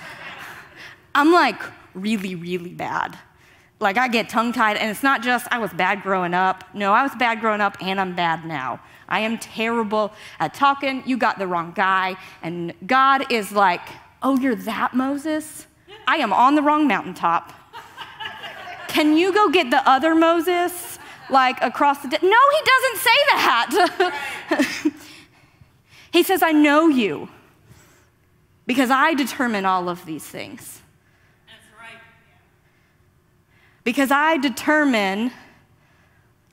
I'm 1.14 1.32
like 1.32 1.60
really, 1.94 2.34
really 2.34 2.74
bad. 2.74 3.18
Like 3.80 3.96
I 3.96 4.08
get 4.08 4.28
tongue 4.28 4.52
tied, 4.52 4.76
and 4.76 4.90
it's 4.90 5.02
not 5.02 5.22
just 5.22 5.46
I 5.50 5.58
was 5.58 5.72
bad 5.72 6.02
growing 6.02 6.34
up. 6.34 6.64
No, 6.74 6.92
I 6.92 7.02
was 7.02 7.14
bad 7.14 7.40
growing 7.40 7.60
up, 7.60 7.76
and 7.80 8.00
I'm 8.00 8.14
bad 8.14 8.44
now. 8.44 8.80
I 9.08 9.20
am 9.20 9.38
terrible 9.38 10.12
at 10.40 10.52
talking. 10.54 11.02
You 11.06 11.16
got 11.16 11.38
the 11.38 11.46
wrong 11.46 11.72
guy. 11.74 12.16
And 12.42 12.74
God 12.86 13.32
is 13.32 13.52
like, 13.52 13.82
Oh, 14.22 14.36
you're 14.38 14.56
that 14.56 14.94
Moses? 14.94 15.66
I 16.06 16.16
am 16.16 16.32
on 16.32 16.54
the 16.54 16.62
wrong 16.62 16.88
mountaintop. 16.88 17.52
Can 18.88 19.16
you 19.16 19.32
go 19.32 19.48
get 19.50 19.70
the 19.70 19.86
other 19.88 20.14
Moses, 20.14 20.98
like 21.30 21.62
across 21.62 22.02
the. 22.02 22.08
De-? 22.08 22.18
No, 22.22 22.38
he 22.50 22.60
doesn't 22.64 22.96
say 22.96 23.10
that. 23.32 24.12
he 26.12 26.22
says, 26.22 26.42
I 26.42 26.52
know 26.52 26.88
you 26.88 27.28
because 28.66 28.90
I 28.90 29.14
determine 29.14 29.64
all 29.64 29.88
of 29.88 30.04
these 30.04 30.24
things. 30.24 30.80
That's 31.46 31.64
right. 31.78 32.00
Because 33.84 34.10
I 34.10 34.36
determine 34.36 35.32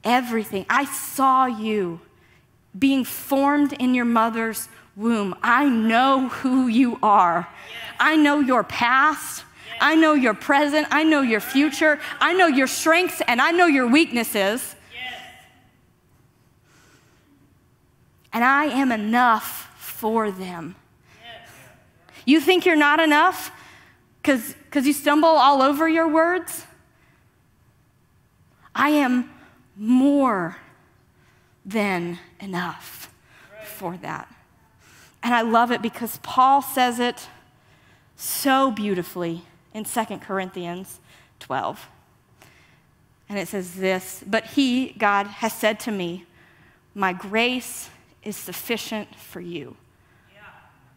everything. 0.03 0.65
I 0.69 0.85
saw 0.85 1.45
you 1.45 1.99
being 2.77 3.03
formed 3.03 3.73
in 3.73 3.93
your 3.93 4.05
mother's 4.05 4.69
womb. 4.95 5.35
I 5.41 5.67
know 5.67 6.29
who 6.29 6.67
you 6.67 6.99
are. 7.01 7.47
I 7.99 8.15
know 8.15 8.39
your 8.39 8.63
past. 8.63 9.43
I 9.81 9.95
know 9.95 10.13
your 10.13 10.33
present. 10.33 10.87
I 10.91 11.03
know 11.03 11.21
your 11.21 11.41
future. 11.41 11.99
I 12.19 12.33
know 12.33 12.47
your 12.47 12.67
strengths 12.67 13.21
and 13.27 13.41
I 13.41 13.51
know 13.51 13.65
your 13.65 13.87
weaknesses. 13.87 14.75
And 18.31 18.43
I 18.43 18.65
am 18.65 18.91
enough 18.91 19.71
for 19.77 20.29
them. 20.29 20.75
You 22.25 22.41
think 22.41 22.65
you're 22.65 22.75
not 22.75 22.99
enough 22.99 23.51
because 24.21 24.55
you 24.73 24.93
stumble 24.93 25.29
all 25.29 25.61
over 25.61 25.87
your 25.87 26.07
words? 26.07 26.65
I 28.75 28.89
am 28.89 29.31
more 29.77 30.57
than 31.65 32.19
enough 32.39 33.11
for 33.63 33.97
that. 33.97 34.27
And 35.23 35.33
I 35.33 35.41
love 35.41 35.71
it 35.71 35.81
because 35.81 36.19
Paul 36.21 36.61
says 36.61 36.99
it 36.99 37.27
so 38.15 38.69
beautifully 38.69 39.43
in 39.73 39.85
2 39.85 40.05
Corinthians 40.17 40.99
12. 41.39 41.87
And 43.27 43.39
it 43.39 43.47
says 43.47 43.75
this 43.75 44.23
But 44.27 44.45
he, 44.47 44.89
God, 44.97 45.25
has 45.25 45.53
said 45.53 45.79
to 45.81 45.91
me, 45.91 46.25
My 46.93 47.13
grace 47.13 47.89
is 48.23 48.35
sufficient 48.35 49.15
for 49.15 49.39
you 49.39 49.77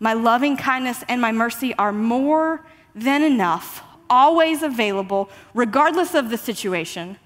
my 0.00 0.12
loving 0.12 0.56
kindness 0.56 1.02
and 1.08 1.20
my 1.20 1.32
mercy 1.32 1.74
are 1.74 1.92
more 1.92 2.64
than 2.94 3.22
enough, 3.22 3.82
always 4.08 4.62
available, 4.62 5.28
regardless 5.54 6.14
of 6.14 6.30
the 6.30 6.38
situation. 6.38 7.18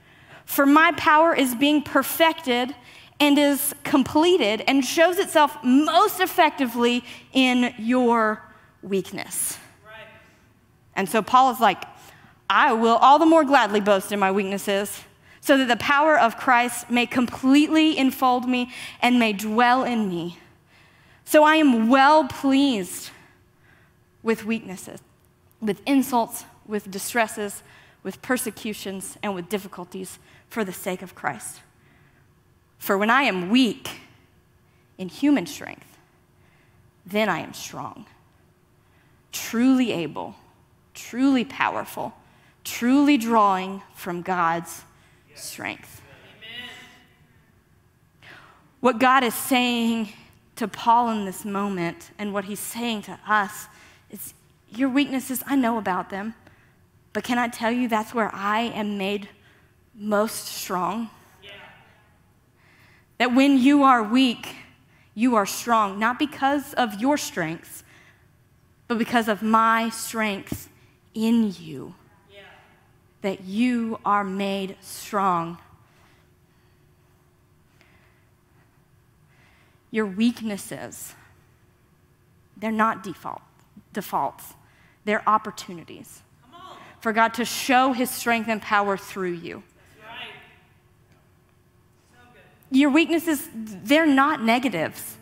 For 0.44 0.66
my 0.66 0.92
power 0.92 1.34
is 1.34 1.54
being 1.54 1.82
perfected 1.82 2.74
and 3.20 3.38
is 3.38 3.74
completed 3.84 4.64
and 4.66 4.84
shows 4.84 5.18
itself 5.18 5.56
most 5.62 6.20
effectively 6.20 7.04
in 7.32 7.74
your 7.78 8.42
weakness. 8.82 9.58
Right. 9.84 10.06
And 10.94 11.08
so 11.08 11.22
Paul 11.22 11.52
is 11.52 11.60
like, 11.60 11.84
I 12.50 12.72
will 12.72 12.96
all 12.96 13.18
the 13.18 13.26
more 13.26 13.44
gladly 13.44 13.80
boast 13.80 14.12
in 14.12 14.18
my 14.18 14.30
weaknesses, 14.30 15.02
so 15.40 15.56
that 15.56 15.66
the 15.66 15.76
power 15.76 16.18
of 16.18 16.36
Christ 16.36 16.90
may 16.90 17.06
completely 17.06 17.96
enfold 17.98 18.48
me 18.48 18.72
and 19.00 19.18
may 19.18 19.32
dwell 19.32 19.84
in 19.84 20.08
me. 20.08 20.38
So 21.24 21.44
I 21.44 21.56
am 21.56 21.88
well 21.88 22.28
pleased 22.28 23.10
with 24.22 24.44
weaknesses, 24.44 25.00
with 25.60 25.80
insults, 25.86 26.44
with 26.66 26.90
distresses, 26.90 27.62
with 28.02 28.20
persecutions, 28.22 29.16
and 29.22 29.34
with 29.34 29.48
difficulties 29.48 30.18
for 30.48 30.64
the 30.64 30.72
sake 30.72 31.02
of 31.02 31.14
Christ. 31.14 31.60
For 32.78 32.98
when 32.98 33.10
I 33.10 33.22
am 33.22 33.48
weak 33.48 34.00
in 34.98 35.08
human 35.08 35.46
strength, 35.46 35.98
then 37.06 37.28
I 37.28 37.38
am 37.38 37.54
strong, 37.54 38.06
truly 39.30 39.92
able, 39.92 40.34
truly 40.94 41.44
powerful, 41.44 42.14
truly 42.64 43.16
drawing 43.16 43.82
from 43.94 44.22
God's 44.22 44.82
strength. 45.34 46.02
Amen. 46.36 46.68
What 48.80 48.98
God 48.98 49.24
is 49.24 49.34
saying 49.34 50.08
to 50.56 50.68
Paul 50.68 51.10
in 51.10 51.24
this 51.24 51.44
moment 51.44 52.10
and 52.18 52.32
what 52.32 52.44
he's 52.44 52.60
saying 52.60 53.02
to 53.02 53.18
us 53.26 53.66
is 54.10 54.34
your 54.70 54.88
weaknesses, 54.88 55.42
I 55.46 55.56
know 55.56 55.78
about 55.78 56.10
them, 56.10 56.34
but 57.12 57.24
can 57.24 57.38
I 57.38 57.48
tell 57.48 57.70
you 57.70 57.88
that's 57.88 58.14
where 58.14 58.30
I 58.34 58.60
am 58.60 58.98
made 58.98 59.28
most 59.94 60.46
strong? 60.46 61.10
That 63.18 63.34
when 63.34 63.58
you 63.58 63.82
are 63.84 64.02
weak, 64.02 64.56
you 65.14 65.36
are 65.36 65.46
strong, 65.46 65.98
not 65.98 66.18
because 66.18 66.74
of 66.74 67.00
your 67.00 67.16
strengths, 67.16 67.84
but 68.88 68.98
because 68.98 69.28
of 69.28 69.42
my 69.42 69.90
strength 69.90 70.68
in 71.14 71.54
you. 71.60 71.94
Yeah. 72.32 72.40
That 73.20 73.44
you 73.44 74.00
are 74.04 74.24
made 74.24 74.76
strong. 74.80 75.58
your 79.92 80.06
weaknesses, 80.06 81.14
they're 82.56 82.72
not 82.72 83.04
default, 83.04 83.42
defaults, 83.92 84.54
they're 85.04 85.22
opportunities 85.28 86.21
for 87.02 87.12
God 87.12 87.34
to 87.34 87.44
show 87.44 87.92
his 87.92 88.10
strength 88.10 88.48
and 88.48 88.62
power 88.62 88.96
through 88.96 89.32
you. 89.32 89.64
Right. 89.98 90.28
So 92.12 92.18
your 92.70 92.90
weaknesses, 92.90 93.48
they're 93.52 94.06
not 94.06 94.40
negatives. 94.40 95.16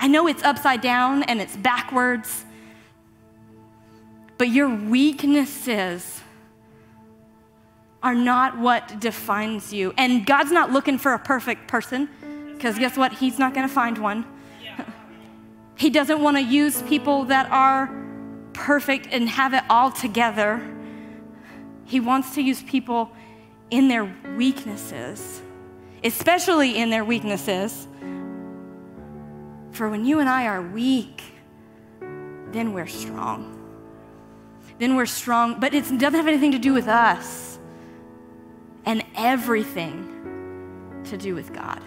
I 0.00 0.08
know 0.08 0.26
it's 0.26 0.42
upside 0.42 0.80
down 0.80 1.24
and 1.24 1.42
it's 1.42 1.54
backwards, 1.58 2.46
but 4.38 4.48
your 4.48 4.74
weaknesses 4.74 6.22
are 8.02 8.14
not 8.14 8.58
what 8.58 8.98
defines 8.98 9.74
you. 9.74 9.92
And 9.98 10.24
God's 10.24 10.52
not 10.52 10.72
looking 10.72 10.96
for 10.96 11.12
a 11.12 11.18
perfect 11.18 11.68
person. 11.68 12.08
Because 12.54 12.78
guess 12.78 12.96
what? 12.96 13.12
He's 13.12 13.38
not 13.38 13.52
going 13.52 13.68
to 13.68 13.74
find 13.74 13.98
one. 13.98 14.24
he 15.76 15.90
doesn't 15.90 16.22
want 16.22 16.38
to 16.38 16.42
use 16.42 16.80
people 16.82 17.24
that 17.24 17.50
are 17.50 18.05
perfect 18.56 19.08
and 19.10 19.28
have 19.28 19.54
it 19.54 19.62
all 19.70 19.90
together. 19.90 20.60
He 21.84 22.00
wants 22.00 22.34
to 22.34 22.42
use 22.42 22.62
people 22.62 23.12
in 23.70 23.88
their 23.88 24.04
weaknesses, 24.36 25.40
especially 26.02 26.76
in 26.76 26.90
their 26.90 27.04
weaknesses. 27.04 27.86
For 29.70 29.88
when 29.88 30.04
you 30.04 30.20
and 30.20 30.28
I 30.28 30.46
are 30.46 30.62
weak, 30.62 31.22
then 32.00 32.72
we're 32.72 32.86
strong. 32.86 33.52
Then 34.78 34.96
we're 34.96 35.06
strong, 35.06 35.60
but 35.60 35.74
it 35.74 35.82
doesn't 35.82 36.00
have 36.00 36.26
anything 36.26 36.52
to 36.52 36.58
do 36.58 36.72
with 36.72 36.88
us 36.88 37.58
and 38.84 39.04
everything 39.14 41.02
to 41.04 41.16
do 41.16 41.34
with 41.34 41.52
God 41.52 41.82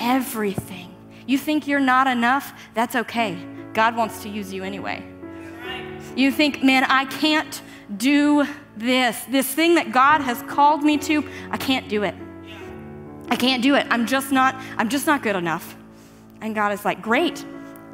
everything. 0.00 0.96
You 1.26 1.38
think 1.38 1.68
you're 1.68 1.78
not 1.78 2.08
enough? 2.08 2.52
That's 2.74 2.96
okay. 2.96 3.38
God 3.72 3.94
wants 3.94 4.22
to 4.22 4.28
use 4.28 4.52
you 4.52 4.64
anyway. 4.64 5.04
You 6.16 6.30
think, 6.30 6.62
man, 6.62 6.84
I 6.84 7.04
can't 7.04 7.62
do 7.96 8.46
this. 8.76 9.22
This 9.24 9.52
thing 9.52 9.74
that 9.76 9.92
God 9.92 10.20
has 10.20 10.42
called 10.42 10.82
me 10.82 10.98
to, 10.98 11.28
I 11.50 11.56
can't 11.56 11.88
do 11.88 12.02
it. 12.02 12.14
I 13.28 13.36
can't 13.36 13.62
do 13.62 13.74
it. 13.74 13.86
I'm 13.90 14.06
just 14.06 14.32
not, 14.32 14.54
I'm 14.76 14.88
just 14.88 15.06
not 15.06 15.22
good 15.22 15.36
enough. 15.36 15.76
And 16.40 16.54
God 16.54 16.72
is 16.72 16.84
like, 16.84 17.00
great. 17.00 17.44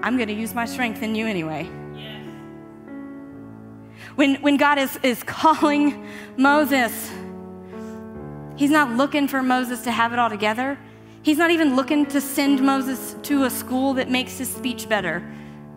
I'm 0.02 0.16
going 0.16 0.28
to 0.28 0.34
use 0.34 0.54
my 0.54 0.64
strength 0.64 1.02
in 1.02 1.14
you 1.14 1.26
anyway. 1.26 1.64
When, 4.14 4.36
when 4.36 4.56
God 4.56 4.78
is, 4.78 4.98
is 5.02 5.22
calling 5.22 6.06
Moses, 6.36 7.10
He's 8.56 8.70
not 8.70 8.92
looking 8.92 9.28
for 9.28 9.42
Moses 9.42 9.82
to 9.82 9.90
have 9.90 10.14
it 10.14 10.18
all 10.18 10.30
together. 10.30 10.78
He's 11.22 11.36
not 11.36 11.50
even 11.50 11.76
looking 11.76 12.06
to 12.06 12.20
send 12.20 12.62
Moses 12.62 13.14
to 13.24 13.44
a 13.44 13.50
school 13.50 13.94
that 13.94 14.10
makes 14.10 14.38
his 14.38 14.52
speech 14.52 14.88
better. 14.88 15.22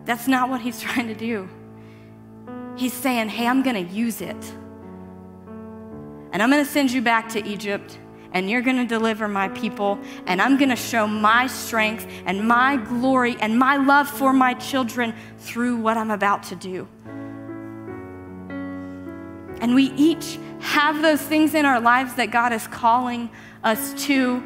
That's 0.06 0.26
not 0.26 0.48
what 0.48 0.62
he's 0.62 0.80
trying 0.86 1.08
to 1.08 1.14
do. 1.14 1.48
He's 2.80 2.94
saying, 2.94 3.28
hey, 3.28 3.46
I'm 3.46 3.62
going 3.62 3.86
to 3.86 3.92
use 3.94 4.22
it. 4.22 4.42
And 6.32 6.42
I'm 6.42 6.50
going 6.50 6.64
to 6.64 6.70
send 6.70 6.90
you 6.90 7.02
back 7.02 7.28
to 7.32 7.46
Egypt, 7.46 7.98
and 8.32 8.48
you're 8.48 8.62
going 8.62 8.78
to 8.78 8.86
deliver 8.86 9.28
my 9.28 9.50
people, 9.50 9.98
and 10.24 10.40
I'm 10.40 10.56
going 10.56 10.70
to 10.70 10.76
show 10.76 11.06
my 11.06 11.46
strength 11.46 12.06
and 12.24 12.48
my 12.48 12.78
glory 12.78 13.36
and 13.38 13.58
my 13.58 13.76
love 13.76 14.08
for 14.08 14.32
my 14.32 14.54
children 14.54 15.14
through 15.36 15.76
what 15.76 15.98
I'm 15.98 16.10
about 16.10 16.44
to 16.44 16.56
do. 16.56 16.88
And 19.60 19.74
we 19.74 19.92
each 19.92 20.38
have 20.60 21.02
those 21.02 21.20
things 21.20 21.52
in 21.52 21.66
our 21.66 21.82
lives 21.82 22.14
that 22.14 22.30
God 22.30 22.54
is 22.54 22.66
calling 22.66 23.28
us 23.62 23.92
to. 24.06 24.42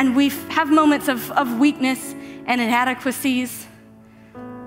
And 0.00 0.16
we 0.16 0.30
have 0.30 0.68
moments 0.68 1.06
of, 1.06 1.30
of 1.30 1.60
weakness 1.60 2.16
and 2.46 2.60
inadequacies. 2.60 3.64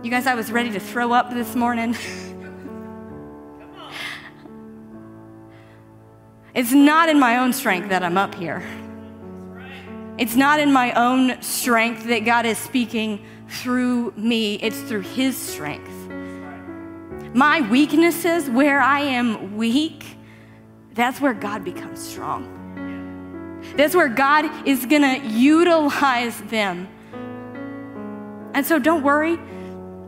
You 0.03 0.09
guys, 0.09 0.25
I 0.25 0.35
was 0.35 0.53
ready 0.53 0.71
to 0.71 0.79
throw 0.79 1.11
up 1.11 1.33
this 1.33 1.53
morning. 1.53 1.97
it's 6.53 6.71
not 6.71 7.09
in 7.09 7.19
my 7.19 7.37
own 7.37 7.53
strength 7.53 7.89
that 7.89 8.03
I'm 8.03 8.17
up 8.17 8.35
here. 8.35 8.63
It's 10.17 10.35
not 10.35 10.59
in 10.59 10.71
my 10.73 10.91
own 10.93 11.41
strength 11.41 12.05
that 12.05 12.25
God 12.25 12.45
is 12.45 12.57
speaking 12.57 13.25
through 13.47 14.13
me, 14.15 14.55
it's 14.55 14.79
through 14.81 15.01
His 15.01 15.37
strength. 15.37 15.91
My 17.33 17.61
weaknesses, 17.61 18.49
where 18.49 18.81
I 18.81 18.99
am 18.99 19.55
weak, 19.55 20.03
that's 20.93 21.21
where 21.21 21.33
God 21.33 21.63
becomes 21.63 21.99
strong. 21.99 23.63
That's 23.77 23.95
where 23.95 24.09
God 24.09 24.67
is 24.67 24.85
going 24.85 25.01
to 25.01 25.27
utilize 25.27 26.39
them. 26.43 26.89
And 28.53 28.65
so 28.65 28.79
don't 28.79 29.01
worry 29.01 29.39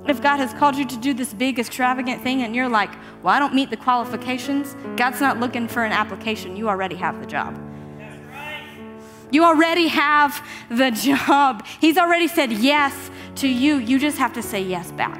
if 0.07 0.21
God 0.21 0.37
has 0.37 0.53
called 0.53 0.75
you 0.75 0.85
to 0.85 0.97
do 0.97 1.13
this 1.13 1.33
big, 1.33 1.59
extravagant 1.59 2.21
thing 2.21 2.41
and 2.41 2.55
you're 2.55 2.67
like, 2.67 2.91
well, 3.21 3.33
I 3.33 3.39
don't 3.39 3.53
meet 3.53 3.69
the 3.69 3.77
qualifications. 3.77 4.75
God's 4.97 5.21
not 5.21 5.39
looking 5.39 5.67
for 5.67 5.83
an 5.83 5.91
application. 5.93 6.57
You 6.57 6.67
already 6.67 6.95
have 6.95 7.19
the 7.19 7.25
job. 7.25 7.57
You 9.31 9.45
already 9.45 9.87
have 9.87 10.45
the 10.69 10.91
job. 10.91 11.65
He's 11.81 11.97
already 11.97 12.27
said 12.27 12.51
yes 12.51 13.09
to 13.35 13.47
you. 13.47 13.77
You 13.77 13.97
just 13.97 14.17
have 14.17 14.33
to 14.33 14.43
say 14.43 14.61
yes 14.61 14.91
back. 14.91 15.19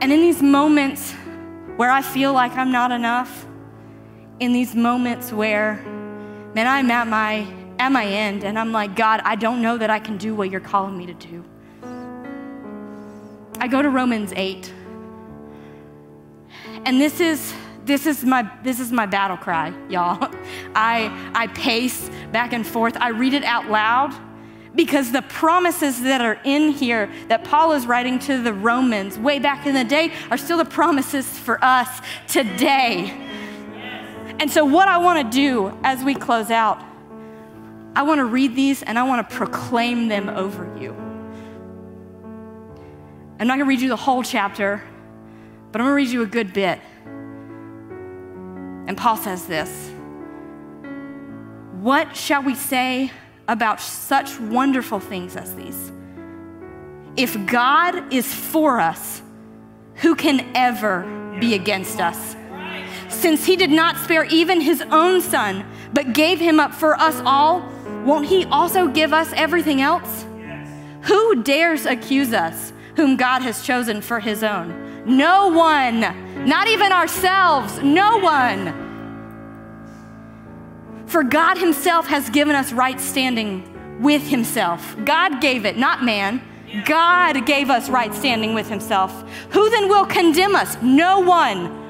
And 0.00 0.12
in 0.12 0.20
these 0.20 0.42
moments 0.42 1.12
where 1.76 1.90
I 1.90 2.02
feel 2.02 2.32
like 2.32 2.56
I'm 2.56 2.72
not 2.72 2.90
enough, 2.90 3.46
in 4.40 4.52
these 4.52 4.74
moments 4.74 5.32
where, 5.32 5.74
man, 6.54 6.66
I'm 6.66 6.90
at 6.90 7.06
my 7.06 7.46
at 7.78 7.92
my 7.92 8.06
end 8.06 8.44
and 8.44 8.58
I'm 8.58 8.72
like, 8.72 8.96
God, 8.96 9.20
I 9.24 9.36
don't 9.36 9.62
know 9.62 9.76
that 9.78 9.90
I 9.90 9.98
can 9.98 10.16
do 10.16 10.34
what 10.34 10.50
you're 10.50 10.60
calling 10.60 10.96
me 10.96 11.06
to 11.06 11.14
do. 11.14 11.44
I 13.58 13.68
go 13.68 13.82
to 13.82 13.88
Romans 13.88 14.32
8. 14.36 14.72
And 16.84 17.00
this 17.00 17.20
is 17.20 17.54
this 17.84 18.06
is 18.06 18.24
my 18.24 18.50
this 18.64 18.80
is 18.80 18.90
my 18.90 19.06
battle 19.06 19.36
cry, 19.36 19.72
y'all. 19.88 20.18
I 20.74 21.30
I 21.34 21.46
pace 21.48 22.10
back 22.32 22.52
and 22.52 22.66
forth. 22.66 22.96
I 22.96 23.08
read 23.10 23.34
it 23.34 23.44
out 23.44 23.68
loud 23.68 24.14
because 24.74 25.10
the 25.10 25.22
promises 25.22 26.02
that 26.02 26.20
are 26.20 26.38
in 26.44 26.70
here 26.70 27.10
that 27.28 27.44
Paul 27.44 27.72
is 27.72 27.86
writing 27.86 28.18
to 28.20 28.42
the 28.42 28.52
Romans 28.52 29.18
way 29.18 29.38
back 29.38 29.66
in 29.66 29.74
the 29.74 29.84
day 29.84 30.12
are 30.30 30.36
still 30.36 30.58
the 30.58 30.64
promises 30.64 31.26
for 31.26 31.62
us 31.64 32.00
today. 32.28 33.22
And 34.38 34.50
so, 34.50 34.64
what 34.64 34.86
I 34.86 34.98
want 34.98 35.24
to 35.24 35.36
do 35.36 35.76
as 35.82 36.04
we 36.04 36.14
close 36.14 36.50
out, 36.50 36.82
I 37.96 38.02
want 38.02 38.18
to 38.18 38.26
read 38.26 38.54
these 38.54 38.82
and 38.82 38.98
I 38.98 39.04
want 39.04 39.26
to 39.26 39.36
proclaim 39.36 40.08
them 40.08 40.28
over 40.28 40.70
you. 40.78 40.92
I'm 43.40 43.46
not 43.46 43.56
going 43.56 43.60
to 43.60 43.64
read 43.64 43.80
you 43.80 43.88
the 43.88 43.96
whole 43.96 44.22
chapter, 44.22 44.82
but 45.72 45.80
I'm 45.80 45.86
going 45.86 45.92
to 45.92 46.04
read 46.04 46.12
you 46.12 46.20
a 46.20 46.26
good 46.26 46.52
bit. 46.52 46.78
And 48.86 48.98
Paul 48.98 49.16
says 49.16 49.46
this 49.46 49.90
What 51.80 52.14
shall 52.14 52.42
we 52.42 52.54
say 52.54 53.12
about 53.48 53.80
such 53.80 54.38
wonderful 54.40 55.00
things 55.00 55.34
as 55.34 55.54
these? 55.54 55.90
If 57.16 57.46
God 57.46 58.12
is 58.12 58.32
for 58.32 58.78
us, 58.78 59.22
who 59.94 60.14
can 60.14 60.54
ever 60.54 61.38
be 61.40 61.54
against 61.54 61.98
us? 61.98 62.36
since 63.08 63.46
he 63.46 63.56
did 63.56 63.70
not 63.70 63.96
spare 63.96 64.24
even 64.24 64.60
his 64.60 64.82
own 64.90 65.20
son, 65.20 65.64
but 65.92 66.12
gave 66.12 66.38
him 66.38 66.60
up 66.60 66.74
for 66.74 66.94
us 66.96 67.20
all, 67.24 67.66
won't 68.06 68.26
he 68.26 68.44
also 68.46 68.86
give 68.86 69.12
us 69.12 69.32
everything 69.34 69.80
else? 69.80 70.24
Yes. 70.38 70.68
Who 71.02 71.42
dares 71.42 71.86
accuse 71.86 72.32
us, 72.32 72.72
whom 72.94 73.16
God 73.16 73.42
has 73.42 73.66
chosen 73.66 74.00
for 74.00 74.20
his 74.20 74.44
own? 74.44 75.04
No 75.04 75.48
one, 75.48 76.00
not 76.46 76.68
even 76.68 76.92
ourselves, 76.92 77.82
no 77.82 78.18
one. 78.18 78.84
For 81.06 81.22
God 81.22 81.58
himself 81.58 82.06
has 82.06 82.30
given 82.30 82.54
us 82.54 82.72
right 82.72 83.00
standing 83.00 84.00
with 84.00 84.22
himself. 84.22 84.96
God 85.04 85.40
gave 85.40 85.64
it, 85.64 85.76
not 85.76 86.04
man. 86.04 86.42
God 86.84 87.46
gave 87.46 87.70
us 87.70 87.88
right 87.88 88.12
standing 88.14 88.54
with 88.54 88.68
himself. 88.68 89.12
Who 89.50 89.68
then 89.70 89.88
will 89.88 90.06
condemn 90.06 90.54
us? 90.54 90.76
No 90.82 91.20
one. 91.20 91.85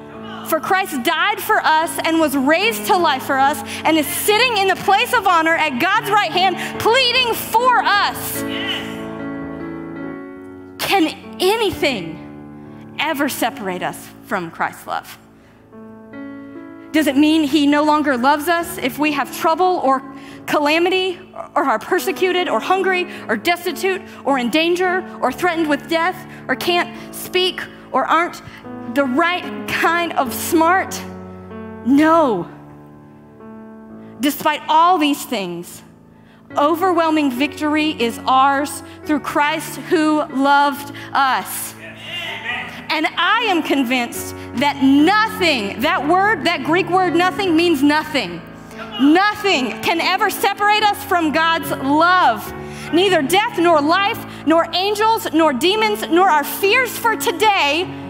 For 0.48 0.60
Christ 0.60 1.02
died 1.02 1.40
for 1.40 1.58
us 1.58 1.98
and 2.04 2.20
was 2.20 2.36
raised 2.36 2.86
to 2.86 2.96
life 2.96 3.24
for 3.24 3.38
us 3.38 3.60
and 3.84 3.96
is 3.98 4.06
sitting 4.06 4.58
in 4.58 4.68
the 4.68 4.76
place 4.76 5.12
of 5.12 5.26
honor 5.26 5.54
at 5.54 5.80
God's 5.80 6.10
right 6.10 6.30
hand, 6.30 6.80
pleading 6.80 7.34
for 7.34 7.82
us. 7.82 8.42
Can 10.78 11.36
anything 11.40 12.96
ever 13.00 13.28
separate 13.28 13.82
us 13.82 14.08
from 14.26 14.50
Christ's 14.52 14.86
love? 14.86 15.18
Does 16.92 17.08
it 17.08 17.16
mean 17.16 17.42
he 17.42 17.66
no 17.66 17.82
longer 17.82 18.16
loves 18.16 18.48
us 18.48 18.78
if 18.78 18.98
we 18.98 19.12
have 19.12 19.36
trouble 19.36 19.80
or 19.82 20.02
calamity 20.46 21.18
or 21.54 21.64
are 21.64 21.78
persecuted 21.78 22.48
or 22.48 22.60
hungry 22.60 23.06
or 23.28 23.36
destitute 23.36 24.00
or 24.24 24.38
in 24.38 24.48
danger 24.48 25.06
or 25.20 25.32
threatened 25.32 25.68
with 25.68 25.88
death 25.88 26.16
or 26.48 26.54
can't 26.54 27.14
speak 27.14 27.60
or 27.92 28.04
aren't 28.04 28.40
the 28.96 29.04
right 29.04 29.68
kind 29.68 30.14
of 30.14 30.34
smart? 30.34 31.00
No. 31.84 32.50
Despite 34.20 34.62
all 34.68 34.96
these 34.96 35.22
things, 35.24 35.82
overwhelming 36.56 37.30
victory 37.30 37.90
is 37.90 38.18
ours 38.26 38.82
through 39.04 39.20
Christ 39.20 39.76
who 39.90 40.24
loved 40.24 40.92
us. 41.12 41.74
And 42.88 43.06
I 43.18 43.44
am 43.48 43.62
convinced 43.62 44.34
that 44.56 44.82
nothing, 44.82 45.80
that 45.80 46.08
word, 46.08 46.44
that 46.44 46.64
Greek 46.64 46.88
word 46.88 47.14
nothing, 47.14 47.54
means 47.54 47.82
nothing. 47.82 48.40
Nothing 48.98 49.82
can 49.82 50.00
ever 50.00 50.30
separate 50.30 50.82
us 50.82 51.04
from 51.04 51.32
God's 51.32 51.70
love. 51.70 52.50
Neither 52.94 53.20
death 53.20 53.58
nor 53.58 53.82
life, 53.82 54.24
nor 54.46 54.66
angels, 54.72 55.30
nor 55.34 55.52
demons, 55.52 56.08
nor 56.08 56.30
our 56.30 56.44
fears 56.44 56.96
for 56.96 57.14
today 57.14 58.05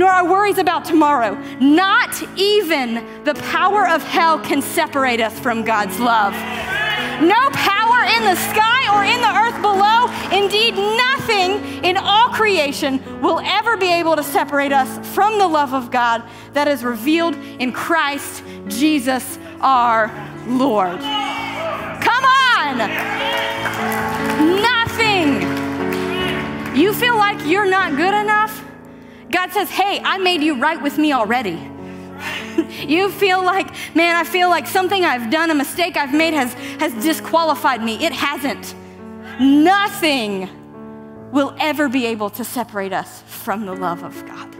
nor 0.00 0.10
our 0.10 0.24
worries 0.24 0.56
about 0.56 0.82
tomorrow. 0.86 1.34
Not 1.60 2.22
even 2.38 3.06
the 3.24 3.34
power 3.52 3.86
of 3.86 4.02
hell 4.02 4.38
can 4.38 4.62
separate 4.62 5.20
us 5.20 5.38
from 5.38 5.62
God's 5.62 6.00
love. 6.00 6.32
No 7.20 7.50
power 7.50 8.04
in 8.16 8.24
the 8.24 8.34
sky 8.34 8.96
or 8.96 9.04
in 9.04 9.20
the 9.20 9.28
earth 9.28 9.60
below, 9.60 10.08
indeed, 10.32 10.74
nothing 10.74 11.84
in 11.84 11.98
all 11.98 12.30
creation 12.30 13.20
will 13.20 13.40
ever 13.40 13.76
be 13.76 13.92
able 13.92 14.16
to 14.16 14.22
separate 14.22 14.72
us 14.72 14.88
from 15.14 15.36
the 15.36 15.46
love 15.46 15.74
of 15.74 15.90
God 15.90 16.22
that 16.54 16.66
is 16.66 16.82
revealed 16.82 17.34
in 17.34 17.70
Christ 17.70 18.42
Jesus 18.68 19.38
our 19.60 20.10
Lord. 20.46 20.98
Come 20.98 22.24
on! 22.56 22.78
Nothing. 24.62 25.42
You 26.74 26.94
feel 26.94 27.18
like 27.18 27.44
you're 27.44 27.68
not 27.68 27.96
good 27.96 28.14
enough? 28.14 28.59
God 29.30 29.52
says, 29.52 29.70
Hey, 29.70 30.00
I 30.04 30.18
made 30.18 30.42
you 30.42 30.60
right 30.60 30.80
with 30.80 30.98
me 30.98 31.12
already. 31.12 31.70
you 32.86 33.10
feel 33.10 33.42
like, 33.42 33.68
man, 33.94 34.16
I 34.16 34.24
feel 34.24 34.48
like 34.48 34.66
something 34.66 35.04
I've 35.04 35.30
done, 35.30 35.50
a 35.50 35.54
mistake 35.54 35.96
I've 35.96 36.14
made 36.14 36.34
has, 36.34 36.52
has 36.80 36.92
disqualified 37.02 37.82
me. 37.82 38.04
It 38.04 38.12
hasn't. 38.12 38.74
Nothing 39.40 40.48
will 41.30 41.54
ever 41.58 41.88
be 41.88 42.06
able 42.06 42.30
to 42.30 42.44
separate 42.44 42.92
us 42.92 43.22
from 43.26 43.66
the 43.66 43.74
love 43.74 44.02
of 44.02 44.26
God. 44.26 44.56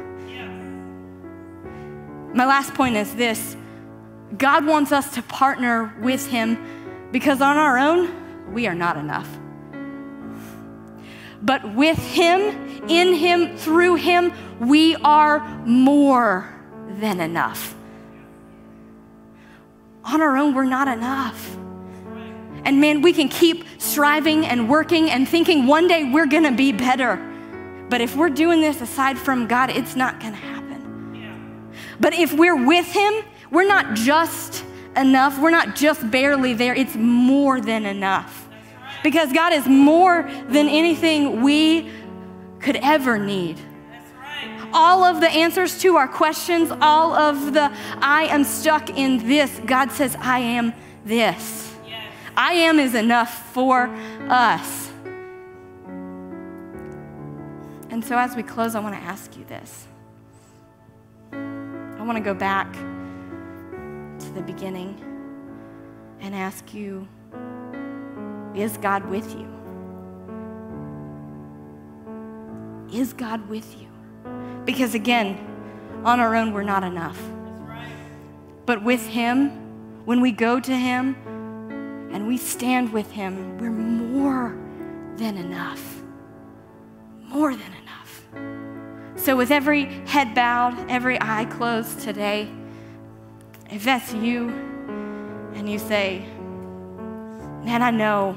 My 2.33 2.47
last 2.47 2.75
point 2.75 2.95
is 2.97 3.15
this 3.17 3.57
God 4.37 4.65
wants 4.65 4.93
us 4.93 5.15
to 5.15 5.23
partner 5.23 5.93
with 6.01 6.27
Him 6.29 7.09
because 7.11 7.41
on 7.41 7.57
our 7.57 7.77
own, 7.77 8.53
we 8.53 8.67
are 8.69 8.75
not 8.75 8.97
enough. 8.97 9.29
But 11.43 11.75
with 11.75 11.99
Him, 11.99 12.85
in 12.89 13.15
Him, 13.15 13.57
through 13.57 13.97
Him, 13.97 14.33
we 14.61 14.97
are 14.97 15.41
more 15.65 16.49
than 16.99 17.21
enough. 17.21 17.75
on 20.05 20.21
our 20.21 20.37
own, 20.37 20.55
we're 20.55 20.65
not 20.65 20.89
enough. 20.89 21.57
And 22.65 22.81
man, 22.81 23.01
we 23.01 23.13
can 23.13 23.29
keep 23.29 23.65
striving 23.79 24.45
and 24.45 24.69
working 24.69 25.11
and 25.11 25.29
thinking 25.29 25.67
one 25.67 25.87
day 25.89 26.05
we're 26.05 26.27
gonna 26.27 26.53
be 26.53 26.73
better. 26.73 27.17
But 27.89 28.01
if 28.01 28.17
we're 28.17 28.31
doing 28.31 28.61
this 28.61 28.81
aside 28.81 29.19
from 29.19 29.47
God, 29.47 29.71
it's 29.71 29.97
not 29.97 30.21
gonna 30.21 30.37
happen. 30.37 31.71
But 32.01 32.15
if 32.15 32.33
we're 32.33 32.57
with 32.67 32.87
Him, 32.87 33.25
we're 33.51 33.69
not 33.69 33.95
just 33.95 34.65
enough, 34.97 35.39
we're 35.39 35.51
not 35.51 35.77
just 35.77 36.11
barely 36.11 36.55
there, 36.55 36.75
it's 36.75 36.97
more 36.97 37.61
than 37.61 37.87
enough. 37.87 38.40
Because 39.03 39.33
God 39.33 39.53
is 39.53 39.67
more 39.67 40.31
than 40.49 40.69
anything 40.69 41.43
we 41.43 41.91
could 42.59 42.77
ever 42.77 43.19
need. 43.19 43.59
All 44.73 45.03
of 45.03 45.21
the 45.21 45.29
answers 45.29 45.81
to 45.81 45.97
our 45.97 46.07
questions, 46.07 46.71
all 46.81 47.13
of 47.15 47.55
the 47.55 47.73
I 48.01 48.25
am 48.25 48.45
stuck 48.45 48.91
in 48.91 49.27
this, 49.27 49.61
God 49.67 49.91
says, 49.91 50.17
I 50.21 50.39
am 50.41 50.73
this. 51.05 51.75
I 52.37 52.53
am 52.55 52.79
is 52.79 52.95
enough 52.95 53.53
for 53.53 53.89
us. 54.29 54.91
And 57.91 58.05
so, 58.05 58.17
as 58.17 58.37
we 58.37 58.43
close, 58.43 58.75
I 58.75 58.81
want 58.81 58.95
to 58.95 59.01
ask 59.01 59.37
you 59.37 59.45
this. 59.45 59.87
I 61.33 62.03
want 62.03 62.17
to 62.17 62.25
go 62.25 62.35
back 62.35 62.73
to 62.73 64.31
the 64.35 64.43
beginning 64.43 64.99
and 66.21 66.35
ask 66.35 66.73
you 66.73 67.09
Is 68.55 68.77
God 68.77 69.07
with 69.07 69.35
you? 69.35 69.49
Is 72.93 73.13
God 73.13 73.49
with 73.49 73.77
you? 73.81 73.89
Because 74.65 74.95
again, 74.95 75.39
on 76.05 76.19
our 76.19 76.35
own, 76.35 76.53
we're 76.53 76.63
not 76.63 76.83
enough. 76.83 77.21
But 78.67 78.83
with 78.83 79.07
Him, 79.07 79.51
when 80.05 80.21
we 80.21 80.33
go 80.33 80.59
to 80.61 80.75
Him 80.75 81.17
and 82.13 82.27
we 82.27 82.37
stand 82.37 82.93
with 82.93 83.11
Him, 83.11 83.59
we're 83.59 83.71
more 83.71 84.57
than 85.17 85.37
enough. 85.37 86.03
More 87.23 87.55
than 87.55 87.73
enough. 87.83 89.21
So, 89.21 89.37
with 89.37 89.51
every 89.51 89.85
head 90.07 90.35
bowed, 90.35 90.91
every 90.91 91.21
eye 91.21 91.45
closed 91.45 92.01
today, 92.01 92.51
if 93.71 93.85
that's 93.85 94.13
you 94.15 94.49
and 95.55 95.71
you 95.71 95.79
say, 95.79 96.25
Man, 97.65 97.83
I 97.83 97.91
know. 97.91 98.37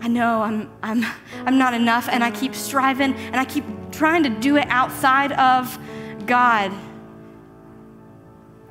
I 0.00 0.08
know 0.08 0.42
I'm, 0.42 0.70
I'm, 0.82 1.04
I'm 1.46 1.56
not 1.56 1.72
enough, 1.72 2.08
and 2.10 2.22
I 2.22 2.30
keep 2.30 2.54
striving 2.54 3.14
and 3.14 3.36
I 3.36 3.44
keep 3.46 3.64
trying 3.90 4.22
to 4.24 4.28
do 4.28 4.56
it 4.56 4.66
outside 4.68 5.32
of 5.32 5.78
God. 6.26 6.72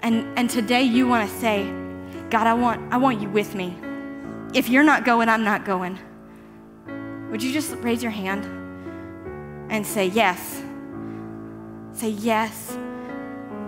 And, 0.03 0.37
and 0.37 0.49
today 0.49 0.83
you 0.83 1.07
want 1.07 1.27
to 1.27 1.35
say, 1.37 1.63
God, 2.29 2.45
I 2.45 2.53
want, 2.53 2.93
I 2.93 2.97
want 2.97 3.19
you 3.21 3.29
with 3.29 3.55
me. 3.55 3.75
If 4.53 4.69
you're 4.69 4.83
not 4.83 5.05
going, 5.05 5.29
I'm 5.29 5.43
not 5.43 5.65
going. 5.65 5.97
Would 7.31 7.41
you 7.41 7.51
just 7.51 7.73
raise 7.77 8.03
your 8.03 8.11
hand 8.11 8.45
and 9.71 9.83
say 9.83 10.07
yes? 10.07 10.61
Say 11.93 12.09
yes 12.09 12.77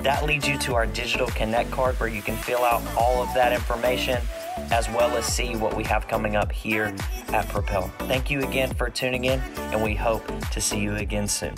That 0.00 0.24
leads 0.24 0.46
you 0.46 0.56
to 0.58 0.74
our 0.74 0.86
digital 0.86 1.26
connect 1.26 1.72
card 1.72 1.98
where 1.98 2.08
you 2.08 2.22
can 2.22 2.36
fill 2.36 2.62
out 2.62 2.82
all 2.96 3.20
of 3.20 3.34
that 3.34 3.52
information 3.52 4.20
as 4.70 4.88
well 4.88 5.16
as 5.16 5.24
see 5.24 5.56
what 5.56 5.74
we 5.76 5.84
have 5.84 6.08
coming 6.08 6.36
up 6.36 6.52
here 6.52 6.94
at 7.28 7.48
Propel. 7.48 7.92
Thank 8.00 8.30
you 8.30 8.42
again 8.42 8.72
for 8.74 8.90
tuning 8.90 9.24
in, 9.24 9.40
and 9.56 9.82
we 9.82 9.94
hope 9.94 10.26
to 10.50 10.60
see 10.60 10.78
you 10.78 10.96
again 10.96 11.28
soon. 11.28 11.54